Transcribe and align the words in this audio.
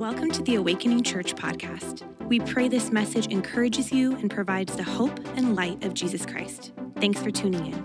Welcome 0.00 0.30
to 0.30 0.42
the 0.42 0.54
Awakening 0.54 1.02
Church 1.02 1.34
podcast. 1.34 2.08
We 2.22 2.40
pray 2.40 2.68
this 2.68 2.90
message 2.90 3.26
encourages 3.26 3.92
you 3.92 4.16
and 4.16 4.30
provides 4.30 4.74
the 4.74 4.82
hope 4.82 5.20
and 5.36 5.54
light 5.54 5.84
of 5.84 5.92
Jesus 5.92 6.24
Christ. 6.24 6.72
Thanks 6.96 7.20
for 7.20 7.30
tuning 7.30 7.66
in. 7.66 7.84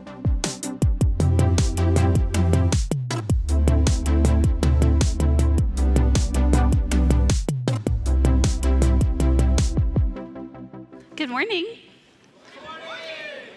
Good 11.17 11.29
morning. 11.29 11.65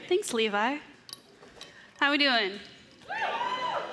Thanks, 0.09 0.35
Levi. 0.35 0.79
How 2.01 2.09
are 2.09 2.11
we 2.11 2.19
doing? 2.19 2.55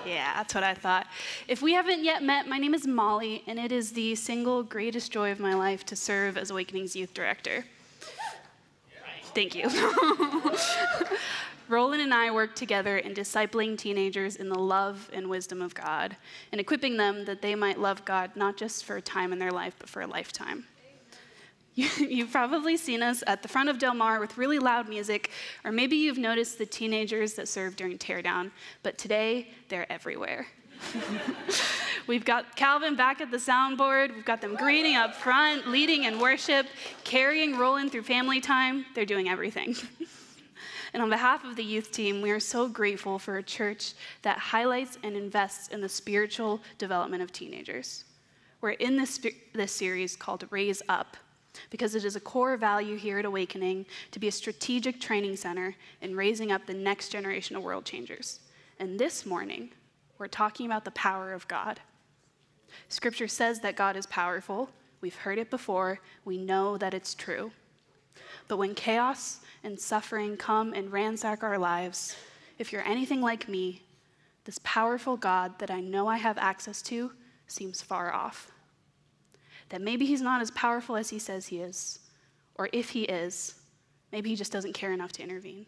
Yeah, 0.06 0.34
that's 0.36 0.54
what 0.54 0.64
I 0.64 0.76
thought. 0.76 1.08
If 1.48 1.62
we 1.62 1.74
haven't 1.74 2.04
yet 2.04 2.22
met, 2.22 2.48
my 2.48 2.58
name 2.58 2.74
is 2.74 2.86
Molly, 2.86 3.44
and 3.48 3.58
it 3.58 3.72
is 3.72 3.94
the 3.94 4.14
single 4.16 4.62
greatest 4.62 5.12
joy 5.12 5.32
of 5.32 5.40
my 5.40 5.56
life 5.56 5.86
to 5.88 5.96
serve 5.96 6.38
as 6.38 6.52
Awakening's 6.52 6.96
youth 6.96 7.14
director. 7.14 7.66
Thank 9.34 9.56
you. 9.56 9.70
Roland 11.68 12.04
and 12.04 12.14
I 12.14 12.30
work 12.30 12.56
together 12.56 13.00
in 13.00 13.16
discipling 13.16 13.78
teenagers 13.78 14.36
in 14.36 14.50
the 14.50 14.60
love 14.60 15.10
and 15.12 15.28
wisdom 15.28 15.62
of 15.62 15.74
God 15.74 16.16
and 16.52 16.62
equipping 16.62 16.98
them 16.98 17.26
that 17.26 17.42
they 17.42 17.56
might 17.56 17.80
love 17.80 18.06
God 18.06 18.32
not 18.36 18.56
just 18.56 18.86
for 18.86 18.98
a 18.98 19.02
time 19.02 19.34
in 19.34 19.40
their 19.40 19.52
life, 19.52 19.76
but 19.80 19.90
for 19.90 20.02
a 20.02 20.08
lifetime. 20.08 20.66
You've 21.98 22.32
probably 22.32 22.78
seen 22.78 23.04
us 23.04 23.22
at 23.28 23.42
the 23.42 23.50
front 23.50 23.68
of 23.68 23.80
Del 23.80 23.94
Mar 23.94 24.22
with 24.22 24.38
really 24.38 24.60
loud 24.60 24.88
music, 24.88 25.32
or 25.66 25.74
maybe 25.74 25.98
you've 25.98 26.18
noticed 26.18 26.58
the 26.58 26.66
teenagers 26.66 27.34
that 27.34 27.50
serve 27.50 27.76
during 27.76 27.98
teardown, 27.98 28.52
but 28.82 28.98
today 28.98 29.50
they're 29.68 29.92
everywhere. 29.92 30.48
We've 32.08 32.24
got 32.24 32.56
Calvin 32.56 32.96
back 32.96 33.20
at 33.20 33.30
the 33.30 33.38
soundboard. 33.38 34.16
We've 34.16 34.24
got 34.24 34.40
them 34.40 34.56
greeting 34.56 34.96
up 34.96 35.16
front, 35.16 35.68
leading 35.68 36.06
in 36.06 36.18
worship, 36.18 36.66
carrying 37.04 37.58
Roland 37.58 37.92
through 37.92 38.04
family 38.04 38.40
time. 38.40 38.86
They're 38.96 39.06
doing 39.06 39.28
everything. 39.28 39.76
and 40.94 41.04
on 41.04 41.10
behalf 41.10 41.44
of 41.44 41.58
the 41.58 41.64
youth 41.64 41.92
team, 41.92 42.22
we 42.22 42.32
are 42.32 42.40
so 42.40 42.70
grateful 42.70 43.20
for 43.20 43.38
a 43.38 43.44
church 43.44 43.96
that 44.22 44.38
highlights 44.38 44.98
and 45.04 45.18
invests 45.18 45.68
in 45.70 45.82
the 45.82 45.90
spiritual 45.90 46.62
development 46.78 47.22
of 47.22 47.34
teenagers. 47.34 48.06
We're 48.62 48.72
in 48.72 48.96
this, 48.96 49.20
this 49.54 49.74
series 49.74 50.16
called 50.16 50.46
Raise 50.52 50.82
Up 50.88 51.18
because 51.70 51.96
it 51.96 52.06
is 52.06 52.16
a 52.16 52.20
core 52.20 52.58
value 52.58 52.98
here 52.98 53.20
at 53.20 53.26
Awakening 53.26 53.86
to 54.12 54.20
be 54.20 54.28
a 54.28 54.32
strategic 54.32 55.00
training 55.00 55.36
center 55.36 55.76
in 56.02 56.16
raising 56.16 56.52
up 56.52 56.66
the 56.66 56.74
next 56.74 57.10
generation 57.10 57.56
of 57.56 57.64
world 57.64 57.86
changers. 57.86 58.40
And 58.80 59.00
this 59.00 59.26
morning, 59.26 59.70
we're 60.18 60.28
talking 60.28 60.66
about 60.66 60.86
the 60.86 60.92
power 60.92 61.34
of 61.34 61.48
God. 61.48 61.80
Scripture 62.90 63.28
says 63.28 63.60
that 63.62 63.76
God 63.76 63.96
is 63.96 64.06
powerful. 64.06 64.70
We've 65.02 65.16
heard 65.16 65.38
it 65.38 65.50
before. 65.50 66.00
We 66.24 66.38
know 66.38 66.78
that 66.78 66.94
it's 66.94 67.14
true. 67.14 67.52
But 68.48 68.58
when 68.58 68.76
chaos 68.76 69.40
and 69.64 69.80
suffering 69.80 70.38
come 70.38 70.74
and 70.74 70.92
ransack 70.92 71.44
our 71.44 71.58
lives, 71.58 72.16
if 72.60 72.72
you're 72.72 72.88
anything 72.88 73.22
like 73.22 73.48
me, 73.48 73.82
this 74.46 74.60
powerful 74.64 75.18
God 75.18 75.58
that 75.60 75.72
I 75.72 75.82
know 75.82 76.08
I 76.08 76.18
have 76.18 76.38
access 76.38 76.82
to 76.84 77.12
seems 77.48 77.82
far 77.82 78.14
off 78.14 78.52
that 79.70 79.82
maybe 79.82 80.06
he's 80.06 80.22
not 80.22 80.42
as 80.42 80.52
powerful 80.52 80.96
as 80.96 81.10
he 81.10 81.20
says 81.20 81.48
he 81.48 81.60
is, 81.60 82.00
or 82.56 82.70
if 82.72 82.90
he 82.90 83.04
is, 83.04 83.56
maybe 84.12 84.30
he 84.30 84.36
just 84.36 84.52
doesn't 84.52 84.74
care 84.74 84.94
enough 84.94 85.12
to 85.14 85.24
intervene. 85.24 85.66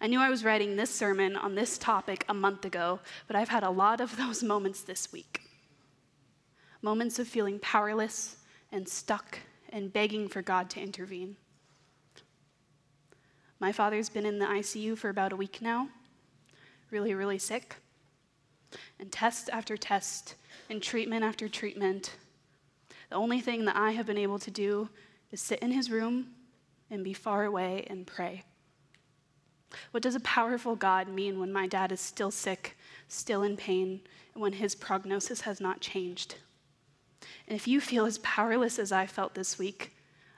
I 0.00 0.06
knew 0.06 0.20
I 0.20 0.30
was 0.30 0.44
writing 0.44 0.76
this 0.76 0.90
sermon 0.90 1.36
on 1.36 1.54
this 1.54 1.78
topic 1.78 2.24
a 2.28 2.34
month 2.34 2.64
ago, 2.64 3.00
but 3.26 3.36
I've 3.36 3.48
had 3.48 3.62
a 3.62 3.70
lot 3.70 4.00
of 4.00 4.16
those 4.18 4.42
moments 4.42 4.82
this 4.82 5.12
week. 5.12 5.42
Moments 6.82 7.18
of 7.18 7.28
feeling 7.28 7.58
powerless 7.58 8.36
and 8.72 8.88
stuck 8.88 9.38
and 9.70 9.92
begging 9.92 10.28
for 10.28 10.42
God 10.42 10.70
to 10.70 10.80
intervene. 10.80 11.36
My 13.58 13.72
father's 13.72 14.08
been 14.08 14.26
in 14.26 14.38
the 14.38 14.46
ICU 14.46 14.98
for 14.98 15.08
about 15.08 15.32
a 15.32 15.36
week 15.36 15.62
now, 15.62 15.88
really, 16.90 17.14
really 17.14 17.38
sick. 17.38 17.76
And 19.00 19.10
test 19.10 19.48
after 19.52 19.76
test 19.76 20.34
and 20.68 20.82
treatment 20.82 21.24
after 21.24 21.48
treatment. 21.48 22.14
The 23.10 23.16
only 23.16 23.40
thing 23.40 23.64
that 23.66 23.76
I 23.76 23.92
have 23.92 24.06
been 24.06 24.18
able 24.18 24.38
to 24.40 24.50
do 24.50 24.88
is 25.30 25.40
sit 25.40 25.60
in 25.60 25.70
his 25.70 25.90
room 25.90 26.28
and 26.90 27.04
be 27.04 27.12
far 27.12 27.44
away 27.44 27.86
and 27.88 28.06
pray. 28.06 28.44
What 29.90 30.02
does 30.02 30.14
a 30.14 30.20
powerful 30.20 30.76
God 30.76 31.08
mean 31.08 31.38
when 31.38 31.52
my 31.52 31.66
dad 31.66 31.92
is 31.92 32.00
still 32.00 32.30
sick, 32.30 32.76
still 33.08 33.42
in 33.42 33.56
pain, 33.56 34.00
and 34.34 34.42
when 34.42 34.54
his 34.54 34.74
prognosis 34.74 35.42
has 35.42 35.60
not 35.60 35.80
changed? 35.80 36.36
And 37.48 37.56
if 37.56 37.66
you 37.66 37.80
feel 37.80 38.06
as 38.06 38.18
powerless 38.18 38.78
as 38.78 38.92
I 38.92 39.06
felt 39.06 39.34
this 39.34 39.58
week, 39.58 39.94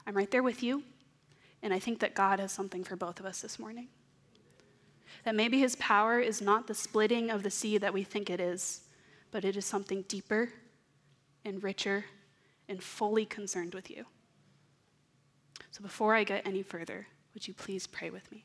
I'm 0.06 0.16
right 0.16 0.30
there 0.30 0.42
with 0.42 0.62
you, 0.62 0.82
and 1.62 1.72
I 1.74 1.78
think 1.78 2.00
that 2.00 2.14
God 2.14 2.40
has 2.40 2.52
something 2.52 2.84
for 2.84 2.96
both 2.96 3.20
of 3.20 3.26
us 3.26 3.42
this 3.42 3.58
morning. 3.58 3.88
That 5.24 5.34
maybe 5.34 5.58
his 5.58 5.76
power 5.76 6.18
is 6.20 6.40
not 6.40 6.66
the 6.66 6.74
splitting 6.74 7.30
of 7.30 7.42
the 7.42 7.50
sea 7.50 7.78
that 7.78 7.92
we 7.92 8.04
think 8.04 8.30
it 8.30 8.40
is, 8.40 8.82
but 9.30 9.44
it 9.44 9.56
is 9.56 9.66
something 9.66 10.02
deeper 10.08 10.50
and 11.44 11.62
richer 11.62 12.04
and 12.68 12.82
fully 12.82 13.24
concerned 13.24 13.74
with 13.74 13.90
you. 13.90 14.04
So 15.70 15.82
before 15.82 16.14
I 16.14 16.24
get 16.24 16.46
any 16.46 16.62
further, 16.62 17.06
would 17.34 17.46
you 17.46 17.54
please 17.54 17.86
pray 17.86 18.10
with 18.10 18.30
me? 18.32 18.44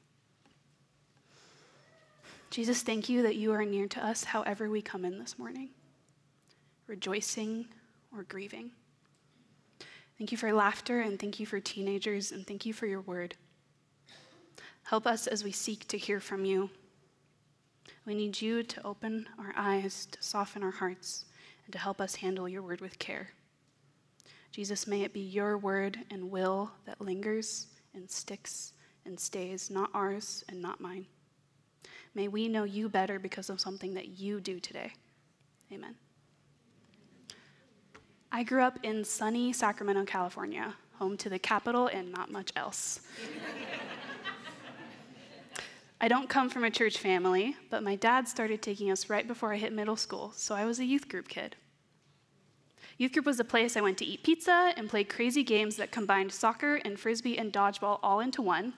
Jesus, 2.50 2.84
thank 2.84 3.10
you 3.10 3.24
that 3.24 3.36
you 3.36 3.52
are 3.52 3.66
near 3.66 3.88
to 3.88 4.06
us 4.06 4.24
however 4.24 4.70
we 4.70 4.82
come 4.82 5.06
in 5.06 5.18
this 5.18 5.40
morning, 5.40 5.70
rejoicing 6.86 7.66
or 8.16 8.24
grieving. 8.24 8.70
Thank 10.20 10.32
you 10.32 10.38
for 10.38 10.54
laughter 10.54 11.02
and 11.02 11.20
thank 11.20 11.40
you 11.40 11.48
for 11.48 11.60
teenagers 11.60 12.32
and 12.32 12.46
thank 12.46 12.66
you 12.66 12.74
for 12.74 12.86
your 12.86 13.02
word. 13.02 13.36
Help 14.84 15.08
us 15.08 15.26
as 15.26 15.44
we 15.44 15.52
seek 15.52 15.88
to 15.88 15.98
hear 15.98 16.20
from 16.20 16.46
you 16.46 16.70
we 18.06 18.16
need 18.16 18.42
you 18.42 18.64
to 18.64 18.86
open 18.86 19.28
our 19.40 19.54
eyes, 19.56 20.08
to 20.12 20.22
soften 20.22 20.64
our 20.64 20.72
hearts, 20.72 21.26
and 21.66 21.74
to 21.74 21.80
help 21.80 22.02
us 22.02 22.16
handle 22.16 22.50
your 22.50 22.62
word 22.62 22.82
with 22.82 23.00
care. 23.00 23.30
Jesus, 24.52 24.86
may 24.86 25.02
it 25.02 25.14
be 25.14 25.22
your 25.22 25.58
word 25.58 26.00
and 26.12 26.30
will 26.30 26.72
that 26.86 27.02
lingers 27.02 27.68
and 27.94 28.10
sticks 28.10 28.74
and 29.06 29.20
stays, 29.20 29.70
not 29.70 29.90
ours 29.94 30.44
and 30.50 30.62
not 30.62 30.82
mine. 30.82 31.06
May 32.14 32.28
we 32.28 32.48
know 32.48 32.64
you 32.64 32.90
better 32.90 33.20
because 33.20 33.50
of 33.50 33.60
something 33.60 33.94
that 33.96 34.20
you 34.20 34.40
do 34.40 34.60
today. 34.60 34.94
Amen. 35.72 35.96
I 38.32 38.44
grew 38.44 38.62
up 38.62 38.80
in 38.84 39.04
sunny 39.04 39.54
Sacramento, 39.54 40.06
California, 40.06 40.76
home 40.94 41.18
to 41.18 41.30
the 41.30 41.40
capital 41.40 41.88
and 41.88 42.12
not 42.12 42.32
much 42.32 42.52
else. 42.56 43.02
I 46.04 46.10
don't 46.10 46.28
come 46.28 46.50
from 46.50 46.66
a 46.66 46.70
church 46.70 46.98
family, 46.98 47.56
but 47.70 47.82
my 47.82 47.96
dad 47.96 48.28
started 48.28 48.62
taking 48.62 48.92
us 48.92 49.10
right 49.10 49.26
before 49.26 49.54
I 49.54 49.58
hit 49.58 49.72
middle 49.72 49.96
school, 49.96 50.34
so 50.36 50.54
I 50.54 50.66
was 50.66 50.80
a 50.80 50.84
youth 50.84 51.08
group 51.08 51.30
kid. 51.30 51.56
Youth 52.98 53.14
group 53.14 53.26
was 53.26 53.40
a 53.40 53.46
place 53.46 53.78
I 53.78 53.82
went 53.82 53.98
to 54.00 54.06
eat 54.06 54.22
pizza 54.22 54.74
and 54.76 54.90
play 54.90 55.06
crazy 55.06 55.44
games 55.44 55.78
that 55.78 55.94
combined 55.94 56.34
soccer 56.34 56.76
and 56.84 57.00
frisbee 57.00 57.38
and 57.38 57.54
dodgeball 57.54 58.00
all 58.04 58.20
into 58.20 58.42
one, 58.42 58.74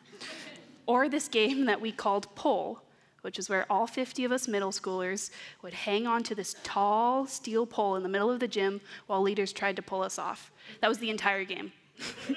or 0.85 1.09
this 1.09 1.27
game 1.27 1.65
that 1.65 1.81
we 1.81 1.91
called 1.91 2.27
pole, 2.35 2.83
which 3.23 3.39
is 3.39 3.49
where 3.49 3.65
all 3.71 3.87
50 3.87 4.23
of 4.23 4.31
us 4.31 4.47
middle 4.47 4.69
schoolers 4.69 5.31
would 5.63 5.73
hang 5.73 6.05
on 6.05 6.21
to 6.21 6.35
this 6.35 6.55
tall 6.63 7.25
steel 7.25 7.65
pole 7.65 7.95
in 7.95 8.03
the 8.03 8.09
middle 8.09 8.29
of 8.29 8.39
the 8.39 8.47
gym 8.47 8.81
while 9.07 9.23
leaders 9.23 9.51
tried 9.51 9.77
to 9.77 9.81
pull 9.81 10.03
us 10.03 10.19
off. 10.19 10.51
That 10.79 10.89
was 10.89 10.99
the 10.99 11.09
entire 11.09 11.43
game. 11.43 11.71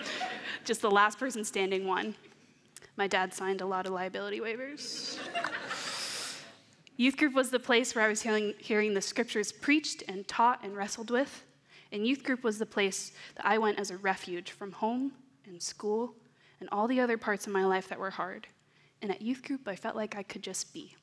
Just 0.65 0.81
the 0.81 0.91
last 0.91 1.19
person 1.19 1.45
standing 1.45 1.87
won. 1.87 2.15
My 2.99 3.07
dad 3.07 3.33
signed 3.33 3.61
a 3.61 3.67
lot 3.67 3.87
of 3.87 3.93
liability 3.93 4.41
waivers. 4.41 5.21
Youth 6.97 7.17
group 7.17 7.33
was 7.33 7.49
the 7.49 7.61
place 7.61 7.95
where 7.95 8.05
I 8.05 8.09
was 8.09 8.23
hearing, 8.23 8.55
hearing 8.59 8.93
the 8.93 9.01
scriptures 9.01 9.53
preached 9.53 10.03
and 10.09 10.27
taught 10.27 10.65
and 10.65 10.77
wrestled 10.77 11.13
with. 11.13 11.45
And 11.93 12.05
youth 12.05 12.25
group 12.25 12.43
was 12.43 12.59
the 12.59 12.67
place 12.67 13.13
that 13.37 13.47
I 13.47 13.57
went 13.57 13.79
as 13.79 13.93
a 13.93 13.97
refuge 13.99 14.51
from 14.51 14.73
home 14.73 15.13
and 15.47 15.63
school 15.63 16.17
and 16.59 16.69
all 16.73 16.89
the 16.89 16.99
other 16.99 17.17
parts 17.17 17.47
of 17.47 17.53
my 17.53 17.65
life 17.65 17.87
that 17.89 18.01
were 18.01 18.11
hard. 18.11 18.49
And 19.01 19.13
at 19.13 19.23
youth 19.23 19.45
group, 19.45 19.69
I 19.69 19.77
felt 19.77 19.95
like 19.95 20.17
I 20.17 20.25
could 20.25 20.43
just 20.43 20.75
be 20.75 20.97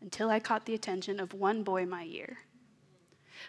until 0.00 0.30
I 0.30 0.38
caught 0.38 0.64
the 0.64 0.74
attention 0.74 1.18
of 1.18 1.34
one 1.34 1.64
boy 1.64 1.86
my 1.86 2.04
year. 2.04 2.38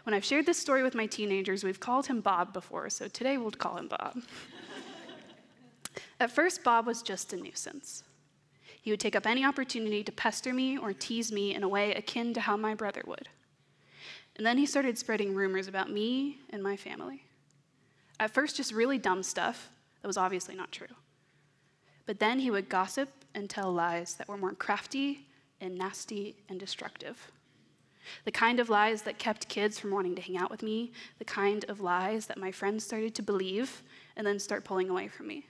When 0.01 0.15
I've 0.15 0.25
shared 0.25 0.47
this 0.47 0.57
story 0.57 0.81
with 0.81 0.95
my 0.95 1.06
teenagers, 1.06 1.63
we've 1.63 1.80
called 1.80 2.07
him 2.07 2.21
Bob 2.21 2.53
before, 2.53 2.89
so 2.89 3.07
today 3.07 3.38
we'll 3.38 3.51
call 3.51 3.77
him 3.77 3.88
Bob. 3.88 4.18
At 6.19 6.31
first, 6.31 6.63
Bob 6.63 6.85
was 6.85 7.01
just 7.01 7.33
a 7.33 7.38
nuisance. 7.38 8.03
He 8.81 8.91
would 8.91 8.99
take 8.99 9.15
up 9.15 9.27
any 9.27 9.45
opportunity 9.45 10.03
to 10.03 10.11
pester 10.11 10.53
me 10.53 10.77
or 10.77 10.93
tease 10.93 11.31
me 11.31 11.53
in 11.53 11.63
a 11.63 11.67
way 11.67 11.93
akin 11.93 12.33
to 12.33 12.41
how 12.41 12.57
my 12.57 12.73
brother 12.73 13.03
would. 13.05 13.29
And 14.38 14.45
then 14.45 14.57
he 14.57 14.65
started 14.65 14.97
spreading 14.97 15.35
rumors 15.35 15.67
about 15.67 15.91
me 15.91 16.39
and 16.49 16.63
my 16.63 16.75
family. 16.75 17.25
At 18.19 18.31
first, 18.31 18.55
just 18.55 18.73
really 18.73 18.97
dumb 18.97 19.23
stuff 19.23 19.69
that 20.01 20.07
was 20.07 20.17
obviously 20.17 20.55
not 20.55 20.71
true. 20.71 20.88
But 22.05 22.19
then 22.19 22.39
he 22.39 22.49
would 22.49 22.69
gossip 22.69 23.09
and 23.35 23.49
tell 23.49 23.71
lies 23.71 24.15
that 24.15 24.27
were 24.27 24.38
more 24.38 24.53
crafty 24.53 25.27
and 25.59 25.77
nasty 25.77 26.35
and 26.49 26.59
destructive. 26.59 27.31
The 28.25 28.31
kind 28.31 28.59
of 28.59 28.69
lies 28.69 29.03
that 29.03 29.19
kept 29.19 29.47
kids 29.47 29.77
from 29.77 29.91
wanting 29.91 30.15
to 30.15 30.21
hang 30.21 30.38
out 30.38 30.49
with 30.49 30.63
me, 30.63 30.91
the 31.19 31.25
kind 31.25 31.63
of 31.69 31.81
lies 31.81 32.25
that 32.25 32.38
my 32.38 32.51
friends 32.51 32.83
started 32.83 33.13
to 33.15 33.21
believe 33.21 33.83
and 34.15 34.25
then 34.25 34.39
start 34.39 34.65
pulling 34.65 34.89
away 34.89 35.07
from 35.07 35.27
me. 35.27 35.45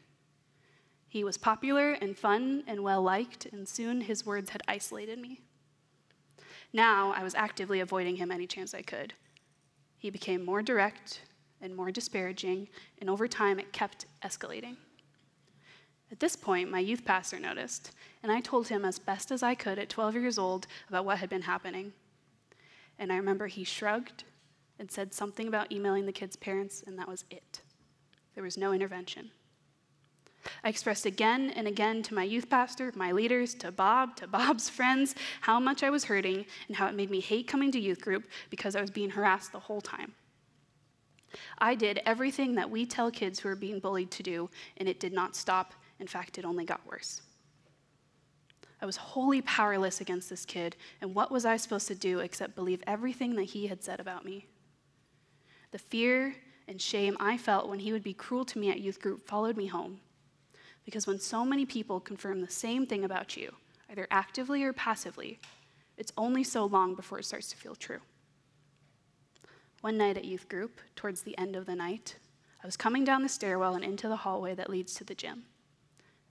He 1.12 1.26
was 1.26 1.36
popular 1.36 1.92
and 1.92 2.18
fun 2.18 2.64
and 2.68 2.84
well 2.84 3.02
liked, 3.02 3.46
and 3.46 3.68
soon 3.68 4.00
his 4.00 4.26
words 4.26 4.52
had 4.52 4.62
isolated 4.66 5.20
me. 5.20 5.42
Now 6.72 7.12
I 7.12 7.22
was 7.22 7.36
actively 7.36 7.82
avoiding 7.82 8.16
him 8.16 8.32
any 8.32 8.48
chance 8.48 8.74
I 8.74 8.82
could. 8.82 9.14
He 9.98 10.10
became 10.10 10.46
more 10.46 10.62
direct 10.62 11.20
and 11.60 11.76
more 11.76 11.92
disparaging, 11.92 12.70
and 13.02 13.10
over 13.10 13.28
time 13.28 13.60
it 13.60 13.74
kept 13.74 14.06
escalating. 14.24 14.78
At 16.14 16.22
this 16.22 16.38
point, 16.38 16.72
my 16.72 16.80
youth 16.80 17.04
pastor 17.04 17.42
noticed, 17.42 17.92
and 18.24 18.32
I 18.32 18.40
told 18.40 18.70
him 18.70 18.86
as 18.86 18.98
best 18.98 19.34
as 19.34 19.44
I 19.44 19.54
could 19.54 19.80
at 19.80 19.90
12 19.90 20.16
years 20.16 20.38
old 20.38 20.66
about 20.88 21.04
what 21.04 21.18
had 21.18 21.30
been 21.30 21.42
happening. 21.42 21.92
And 22.98 23.12
I 23.12 23.18
remember 23.18 23.48
he 23.48 23.66
shrugged 23.66 24.24
and 24.80 24.90
said 24.90 25.14
something 25.14 25.50
about 25.50 25.74
emailing 25.74 26.06
the 26.06 26.14
kids' 26.14 26.38
parents, 26.38 26.82
and 26.88 26.98
that 26.98 27.10
was 27.10 27.26
it. 27.30 27.60
There 28.34 28.46
was 28.46 28.58
no 28.58 28.72
intervention. 28.72 29.32
I 30.64 30.70
expressed 30.70 31.06
again 31.06 31.52
and 31.56 31.68
again 31.68 32.04
to 32.04 32.14
my 32.14 32.24
youth 32.24 32.50
pastor, 32.50 32.92
my 32.96 33.12
leaders, 33.12 33.54
to 33.56 33.72
Bob, 33.72 34.16
to 34.18 34.28
Bob's 34.28 34.70
friends, 34.78 35.16
how 35.42 35.60
much 35.60 35.84
I 35.84 35.90
was 35.90 36.06
hurting 36.06 36.46
and 36.68 36.78
how 36.78 36.88
it 36.88 36.96
made 36.96 37.10
me 37.10 37.20
hate 37.20 37.48
coming 37.48 37.72
to 37.72 37.80
youth 37.80 38.02
group 38.02 38.24
because 38.50 38.76
I 38.76 38.82
was 38.82 38.92
being 38.92 39.10
harassed 39.10 39.52
the 39.52 39.60
whole 39.60 39.82
time. 39.82 40.14
I 41.58 41.76
did 41.76 42.02
everything 42.06 42.56
that 42.56 42.70
we 42.70 42.86
tell 42.86 43.10
kids 43.12 43.40
who 43.40 43.50
are 43.50 43.56
being 43.56 43.80
bullied 43.80 44.12
to 44.12 44.24
do, 44.24 44.50
and 44.78 44.90
it 44.90 45.00
did 45.00 45.14
not 45.14 45.36
stop. 45.36 45.74
In 46.00 46.08
fact, 46.08 46.38
it 46.38 46.46
only 46.46 46.66
got 46.66 46.86
worse. 46.86 47.22
I 48.82 48.86
was 48.86 48.98
wholly 48.98 49.42
powerless 49.44 50.02
against 50.02 50.30
this 50.30 50.44
kid, 50.44 50.76
and 51.02 51.14
what 51.14 51.32
was 51.32 51.46
I 51.46 51.58
supposed 51.58 51.88
to 51.88 51.96
do 51.96 52.20
except 52.20 52.56
believe 52.56 52.84
everything 52.88 53.36
that 53.36 53.44
he 53.44 53.68
had 53.68 53.84
said 53.84 54.00
about 54.00 54.26
me? 54.26 54.48
The 55.72 55.78
fear 55.78 56.36
and 56.68 56.82
shame 56.82 57.16
I 57.20 57.38
felt 57.38 57.70
when 57.70 57.80
he 57.80 57.94
would 57.94 58.04
be 58.04 58.14
cruel 58.14 58.44
to 58.46 58.60
me 58.60 58.70
at 58.72 58.80
youth 58.80 59.00
group 59.00 59.28
followed 59.28 59.56
me 59.56 59.68
home. 59.68 60.00
Because 60.86 61.08
when 61.08 61.20
so 61.20 61.46
many 61.46 61.66
people 61.66 62.00
confirm 62.00 62.42
the 62.42 62.50
same 62.50 62.86
thing 62.86 63.04
about 63.04 63.38
you, 63.38 63.54
either 63.90 64.08
actively 64.10 64.64
or 64.64 64.74
passively, 64.74 65.40
it's 65.98 66.14
only 66.18 66.44
so 66.44 66.66
long 66.66 66.96
before 66.96 67.20
it 67.20 67.26
starts 67.26 67.50
to 67.50 67.58
feel 67.58 67.76
true. 67.76 68.00
One 69.82 69.98
night 69.98 70.18
at 70.18 70.26
youth 70.26 70.48
group, 70.48 70.80
towards 70.96 71.22
the 71.22 71.38
end 71.38 71.56
of 71.56 71.66
the 71.66 71.76
night, 71.76 72.16
I 72.64 72.68
was 72.68 72.78
coming 72.78 73.04
down 73.04 73.24
the 73.24 73.30
stairwell 73.30 73.76
and 73.76 73.84
into 73.84 74.08
the 74.08 74.18
hallway 74.18 74.54
that 74.56 74.70
leads 74.70 74.94
to 74.96 75.04
the 75.04 75.16
gym. 75.16 75.46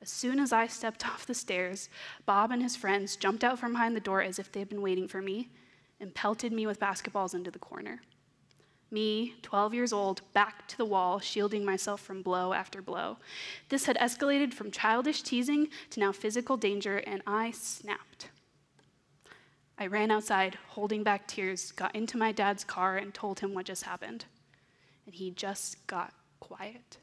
As 0.01 0.09
soon 0.09 0.39
as 0.39 0.53
I 0.53 0.67
stepped 0.67 1.07
off 1.09 1.27
the 1.27 1.35
stairs, 1.35 1.89
Bob 2.27 2.51
and 2.51 2.63
his 2.63 2.77
friends 2.77 3.17
jumped 3.17 3.45
out 3.45 3.59
from 3.59 3.73
behind 3.73 3.97
the 3.97 4.01
door 4.01 4.23
as 4.23 4.39
if 4.39 4.51
they 4.51 4.61
had 4.61 4.69
been 4.69 4.83
waiting 4.83 5.09
for 5.09 5.21
me 5.21 5.51
and 6.01 6.15
pelted 6.15 6.53
me 6.53 6.67
with 6.67 6.81
basketballs 6.81 7.35
into 7.35 7.51
the 7.51 7.59
corner. 7.59 8.01
Me, 8.93 9.35
12 9.43 9.73
years 9.73 9.93
old, 9.93 10.23
back 10.33 10.67
to 10.67 10.77
the 10.77 10.85
wall, 10.85 11.21
shielding 11.21 11.65
myself 11.65 12.01
from 12.01 12.23
blow 12.23 12.53
after 12.53 12.83
blow. 12.83 13.19
This 13.69 13.87
had 13.87 13.97
escalated 13.99 14.53
from 14.53 14.73
childish 14.73 15.23
teasing 15.23 15.69
to 15.91 16.01
now 16.01 16.11
physical 16.11 16.57
danger, 16.57 16.99
and 16.99 17.23
I 17.27 17.53
snapped. 17.53 18.31
I 19.79 19.87
ran 19.87 20.11
outside, 20.11 20.59
holding 20.69 21.05
back 21.05 21.29
tears, 21.29 21.71
got 21.73 21.95
into 21.95 22.19
my 22.19 22.33
dad's 22.33 22.65
car, 22.65 22.97
and 22.97 23.15
told 23.15 23.41
him 23.41 23.55
what 23.55 23.65
just 23.65 23.85
happened. 23.85 24.25
And 25.07 25.15
he 25.15 25.31
just 25.31 25.87
got 25.87 26.13
quiet. 26.41 26.99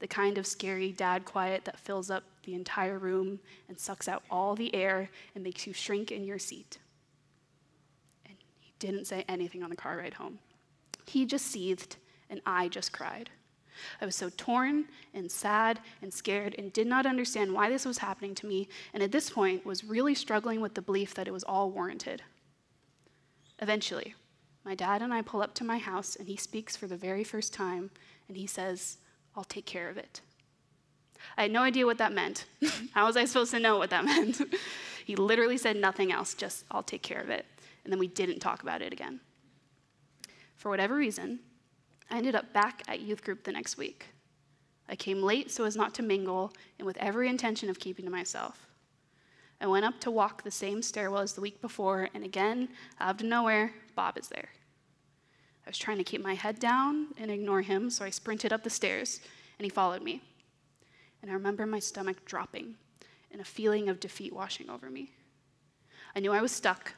The 0.00 0.06
kind 0.06 0.38
of 0.38 0.46
scary 0.46 0.92
dad 0.92 1.24
quiet 1.24 1.64
that 1.64 1.80
fills 1.80 2.10
up 2.10 2.24
the 2.44 2.54
entire 2.54 2.98
room 2.98 3.40
and 3.68 3.78
sucks 3.78 4.06
out 4.06 4.22
all 4.30 4.54
the 4.54 4.72
air 4.74 5.10
and 5.34 5.42
makes 5.42 5.66
you 5.66 5.72
shrink 5.72 6.12
in 6.12 6.24
your 6.24 6.38
seat. 6.38 6.78
And 8.26 8.36
he 8.60 8.72
didn't 8.78 9.06
say 9.06 9.24
anything 9.28 9.62
on 9.62 9.70
the 9.70 9.76
car 9.76 9.96
ride 9.96 10.14
home. 10.14 10.38
He 11.08 11.24
just 11.24 11.46
seethed, 11.46 11.96
and 12.28 12.40
I 12.44 12.68
just 12.68 12.92
cried. 12.92 13.30
I 14.00 14.04
was 14.04 14.16
so 14.16 14.30
torn 14.36 14.86
and 15.14 15.30
sad 15.30 15.80
and 16.02 16.12
scared 16.12 16.54
and 16.58 16.72
did 16.72 16.86
not 16.86 17.06
understand 17.06 17.52
why 17.52 17.68
this 17.70 17.84
was 17.84 17.98
happening 17.98 18.34
to 18.36 18.46
me, 18.46 18.68
and 18.92 19.02
at 19.02 19.12
this 19.12 19.30
point 19.30 19.64
was 19.64 19.84
really 19.84 20.14
struggling 20.14 20.60
with 20.60 20.74
the 20.74 20.82
belief 20.82 21.14
that 21.14 21.26
it 21.26 21.32
was 21.32 21.44
all 21.44 21.70
warranted. 21.70 22.22
Eventually, 23.60 24.14
my 24.64 24.74
dad 24.74 25.00
and 25.00 25.14
I 25.14 25.22
pull 25.22 25.40
up 25.40 25.54
to 25.54 25.64
my 25.64 25.78
house, 25.78 26.14
and 26.14 26.28
he 26.28 26.36
speaks 26.36 26.76
for 26.76 26.86
the 26.86 26.96
very 26.96 27.24
first 27.24 27.54
time, 27.54 27.90
and 28.28 28.36
he 28.36 28.46
says, 28.46 28.98
I'll 29.34 29.44
take 29.44 29.66
care 29.66 29.88
of 29.88 29.96
it. 29.96 30.20
I 31.36 31.42
had 31.42 31.50
no 31.52 31.62
idea 31.62 31.86
what 31.86 31.98
that 31.98 32.12
meant. 32.12 32.44
How 32.92 33.06
was 33.06 33.16
I 33.16 33.24
supposed 33.24 33.52
to 33.52 33.60
know 33.60 33.78
what 33.78 33.90
that 33.90 34.04
meant? 34.04 34.42
he 35.06 35.16
literally 35.16 35.56
said 35.56 35.76
nothing 35.76 36.12
else, 36.12 36.34
just, 36.34 36.64
I'll 36.70 36.82
take 36.82 37.02
care 37.02 37.20
of 37.20 37.30
it. 37.30 37.46
And 37.84 37.92
then 37.92 37.98
we 37.98 38.08
didn't 38.08 38.40
talk 38.40 38.62
about 38.62 38.82
it 38.82 38.92
again. 38.92 39.20
For 40.58 40.70
whatever 40.70 40.96
reason, 40.96 41.38
I 42.10 42.18
ended 42.18 42.34
up 42.34 42.52
back 42.52 42.82
at 42.88 43.00
youth 43.00 43.22
group 43.22 43.44
the 43.44 43.52
next 43.52 43.78
week. 43.78 44.06
I 44.88 44.96
came 44.96 45.22
late 45.22 45.52
so 45.52 45.64
as 45.64 45.76
not 45.76 45.94
to 45.94 46.02
mingle 46.02 46.52
and 46.78 46.86
with 46.86 46.96
every 46.96 47.28
intention 47.28 47.70
of 47.70 47.78
keeping 47.78 48.04
to 48.04 48.10
myself. 48.10 48.66
I 49.60 49.68
went 49.68 49.84
up 49.84 50.00
to 50.00 50.10
walk 50.10 50.42
the 50.42 50.50
same 50.50 50.82
stairwell 50.82 51.22
as 51.22 51.34
the 51.34 51.40
week 51.40 51.60
before, 51.60 52.08
and 52.12 52.24
again, 52.24 52.68
out 52.98 53.20
of 53.20 53.26
nowhere, 53.26 53.72
Bob 53.94 54.18
is 54.18 54.28
there. 54.28 54.48
I 55.64 55.70
was 55.70 55.78
trying 55.78 55.98
to 55.98 56.04
keep 56.04 56.22
my 56.22 56.34
head 56.34 56.58
down 56.58 57.08
and 57.18 57.30
ignore 57.30 57.62
him, 57.62 57.88
so 57.88 58.04
I 58.04 58.10
sprinted 58.10 58.52
up 58.52 58.64
the 58.64 58.70
stairs, 58.70 59.20
and 59.58 59.64
he 59.64 59.70
followed 59.70 60.02
me. 60.02 60.22
And 61.22 61.30
I 61.30 61.34
remember 61.34 61.66
my 61.66 61.78
stomach 61.78 62.24
dropping 62.24 62.74
and 63.30 63.40
a 63.40 63.44
feeling 63.44 63.88
of 63.88 64.00
defeat 64.00 64.32
washing 64.32 64.70
over 64.70 64.90
me. 64.90 65.12
I 66.16 66.20
knew 66.20 66.32
I 66.32 66.40
was 66.40 66.52
stuck, 66.52 66.94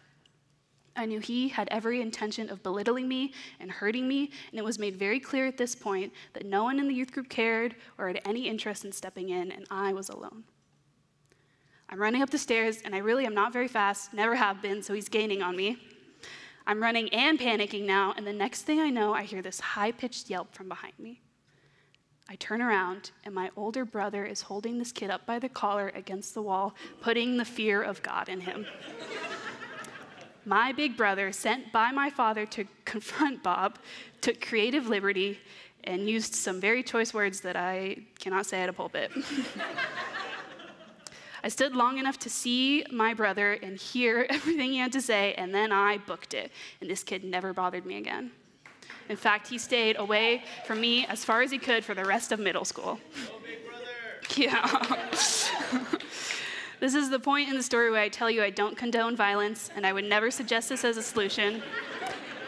I 0.97 1.07
knew 1.07 1.21
he 1.21 1.49
had 1.49 1.69
every 1.71 2.01
intention 2.01 2.51
of 2.51 2.63
belittling 2.63 3.09
me 3.09 3.33
and 3.61 3.71
hurting 3.71 4.09
me, 4.09 4.31
and 4.51 4.59
it 4.59 4.65
was 4.65 4.79
made 4.79 4.97
very 4.97 5.21
clear 5.21 5.47
at 5.47 5.57
this 5.57 5.75
point 5.75 6.13
that 6.33 6.47
no 6.47 6.65
one 6.65 6.79
in 6.79 6.89
the 6.89 6.95
youth 6.95 7.13
group 7.13 7.29
cared 7.29 7.77
or 7.97 8.09
had 8.09 8.21
any 8.25 8.49
interest 8.49 8.85
in 8.85 8.93
stepping 8.93 9.31
in, 9.31 9.53
and 9.53 9.67
I 9.71 9.93
was 9.93 10.09
alone. 10.09 10.45
I'm 11.89 12.01
running 12.01 12.23
up 12.23 12.31
the 12.31 12.39
stairs, 12.39 12.79
and 12.85 12.95
I 12.95 12.99
really 12.99 13.25
am 13.25 13.35
not 13.35 13.53
very 13.53 13.69
fast, 13.69 14.13
never 14.13 14.35
have 14.35 14.63
been, 14.63 14.83
so 14.83 14.95
he's 14.95 15.09
gaining 15.09 15.43
on 15.43 15.57
me. 15.57 15.79
I'm 16.67 16.83
running 16.83 17.09
and 17.15 17.39
panicking 17.39 17.87
now, 17.87 18.15
and 18.17 18.27
the 18.27 18.33
next 18.33 18.63
thing 18.63 18.81
I 18.81 18.91
know, 18.91 19.15
I 19.15 19.23
hear 19.23 19.43
this 19.43 19.61
high 19.61 19.93
pitched 19.93 20.29
yelp 20.29 20.55
from 20.55 20.69
behind 20.69 20.99
me. 20.99 21.21
I 22.29 22.37
turn 22.37 22.63
around, 22.63 23.11
and 23.25 23.35
my 23.35 23.51
older 23.57 23.85
brother 23.85 24.25
is 24.25 24.43
holding 24.43 24.79
this 24.79 24.93
kid 24.93 25.11
up 25.11 25.27
by 25.27 25.41
the 25.41 25.49
collar 25.49 25.91
against 25.95 26.35
the 26.35 26.43
wall, 26.43 26.77
putting 27.01 27.37
the 27.37 27.45
fear 27.45 27.83
of 27.83 28.03
God 28.03 28.29
in 28.29 28.41
him 28.41 28.67
my 30.51 30.73
big 30.73 30.97
brother, 30.97 31.31
sent 31.31 31.71
by 31.71 31.93
my 31.93 32.11
father 32.11 32.45
to 32.45 32.65
confront 32.85 33.41
Bob, 33.41 33.79
took 34.21 34.41
creative 34.41 34.89
liberty 34.89 35.39
and 35.85 36.11
used 36.11 36.35
some 36.35 36.61
very 36.61 36.83
choice 36.83 37.15
words 37.15 37.41
that 37.43 37.55
I 37.55 37.99
cannot 38.19 38.47
say 38.47 38.61
at 38.61 38.69
a 38.69 38.73
pulpit. 38.73 39.13
I 41.45 41.49
stood 41.49 41.77
long 41.77 41.99
enough 41.99 42.19
to 42.19 42.29
see 42.29 42.85
my 42.91 43.15
brother 43.15 43.53
and 43.63 43.79
hear 43.79 44.27
everything 44.31 44.73
he 44.73 44.79
had 44.79 44.91
to 44.93 45.01
say, 45.01 45.35
and 45.35 45.55
then 45.55 45.71
I 45.71 45.99
booked 45.99 46.35
it. 46.35 46.51
And 46.81 46.91
this 46.91 47.05
kid 47.05 47.23
never 47.23 47.53
bothered 47.53 47.87
me 47.87 47.99
again. 47.99 48.33
In 49.09 49.17
fact, 49.17 49.47
he 49.47 49.57
stayed 49.57 49.97
away 50.01 50.43
from 50.67 50.81
me 50.81 51.07
as 51.07 51.25
far 51.25 51.43
as 51.43 51.53
he 51.53 51.59
could 51.59 51.85
for 51.85 51.95
the 51.95 52.05
rest 52.05 52.33
of 52.33 52.41
middle 52.41 52.65
school. 52.65 52.99
Oh, 53.31 53.41
yeah. 54.37 55.11
This 56.81 56.95
is 56.95 57.11
the 57.11 57.21
point 57.21 57.51
in 57.51 57.57
the 57.57 57.63
story 57.63 57.91
where 57.91 58.01
I 58.01 58.09
tell 58.09 58.31
you 58.31 58.43
I 58.43 58.49
don't 58.49 58.75
condone 58.75 59.15
violence 59.15 59.71
and 59.77 59.87
I 59.87 59.93
would 59.93 60.07
never 60.07 60.31
suggest 60.31 60.71
this 60.71 60.83
as 60.83 60.97
a 60.97 61.03
solution. 61.03 61.63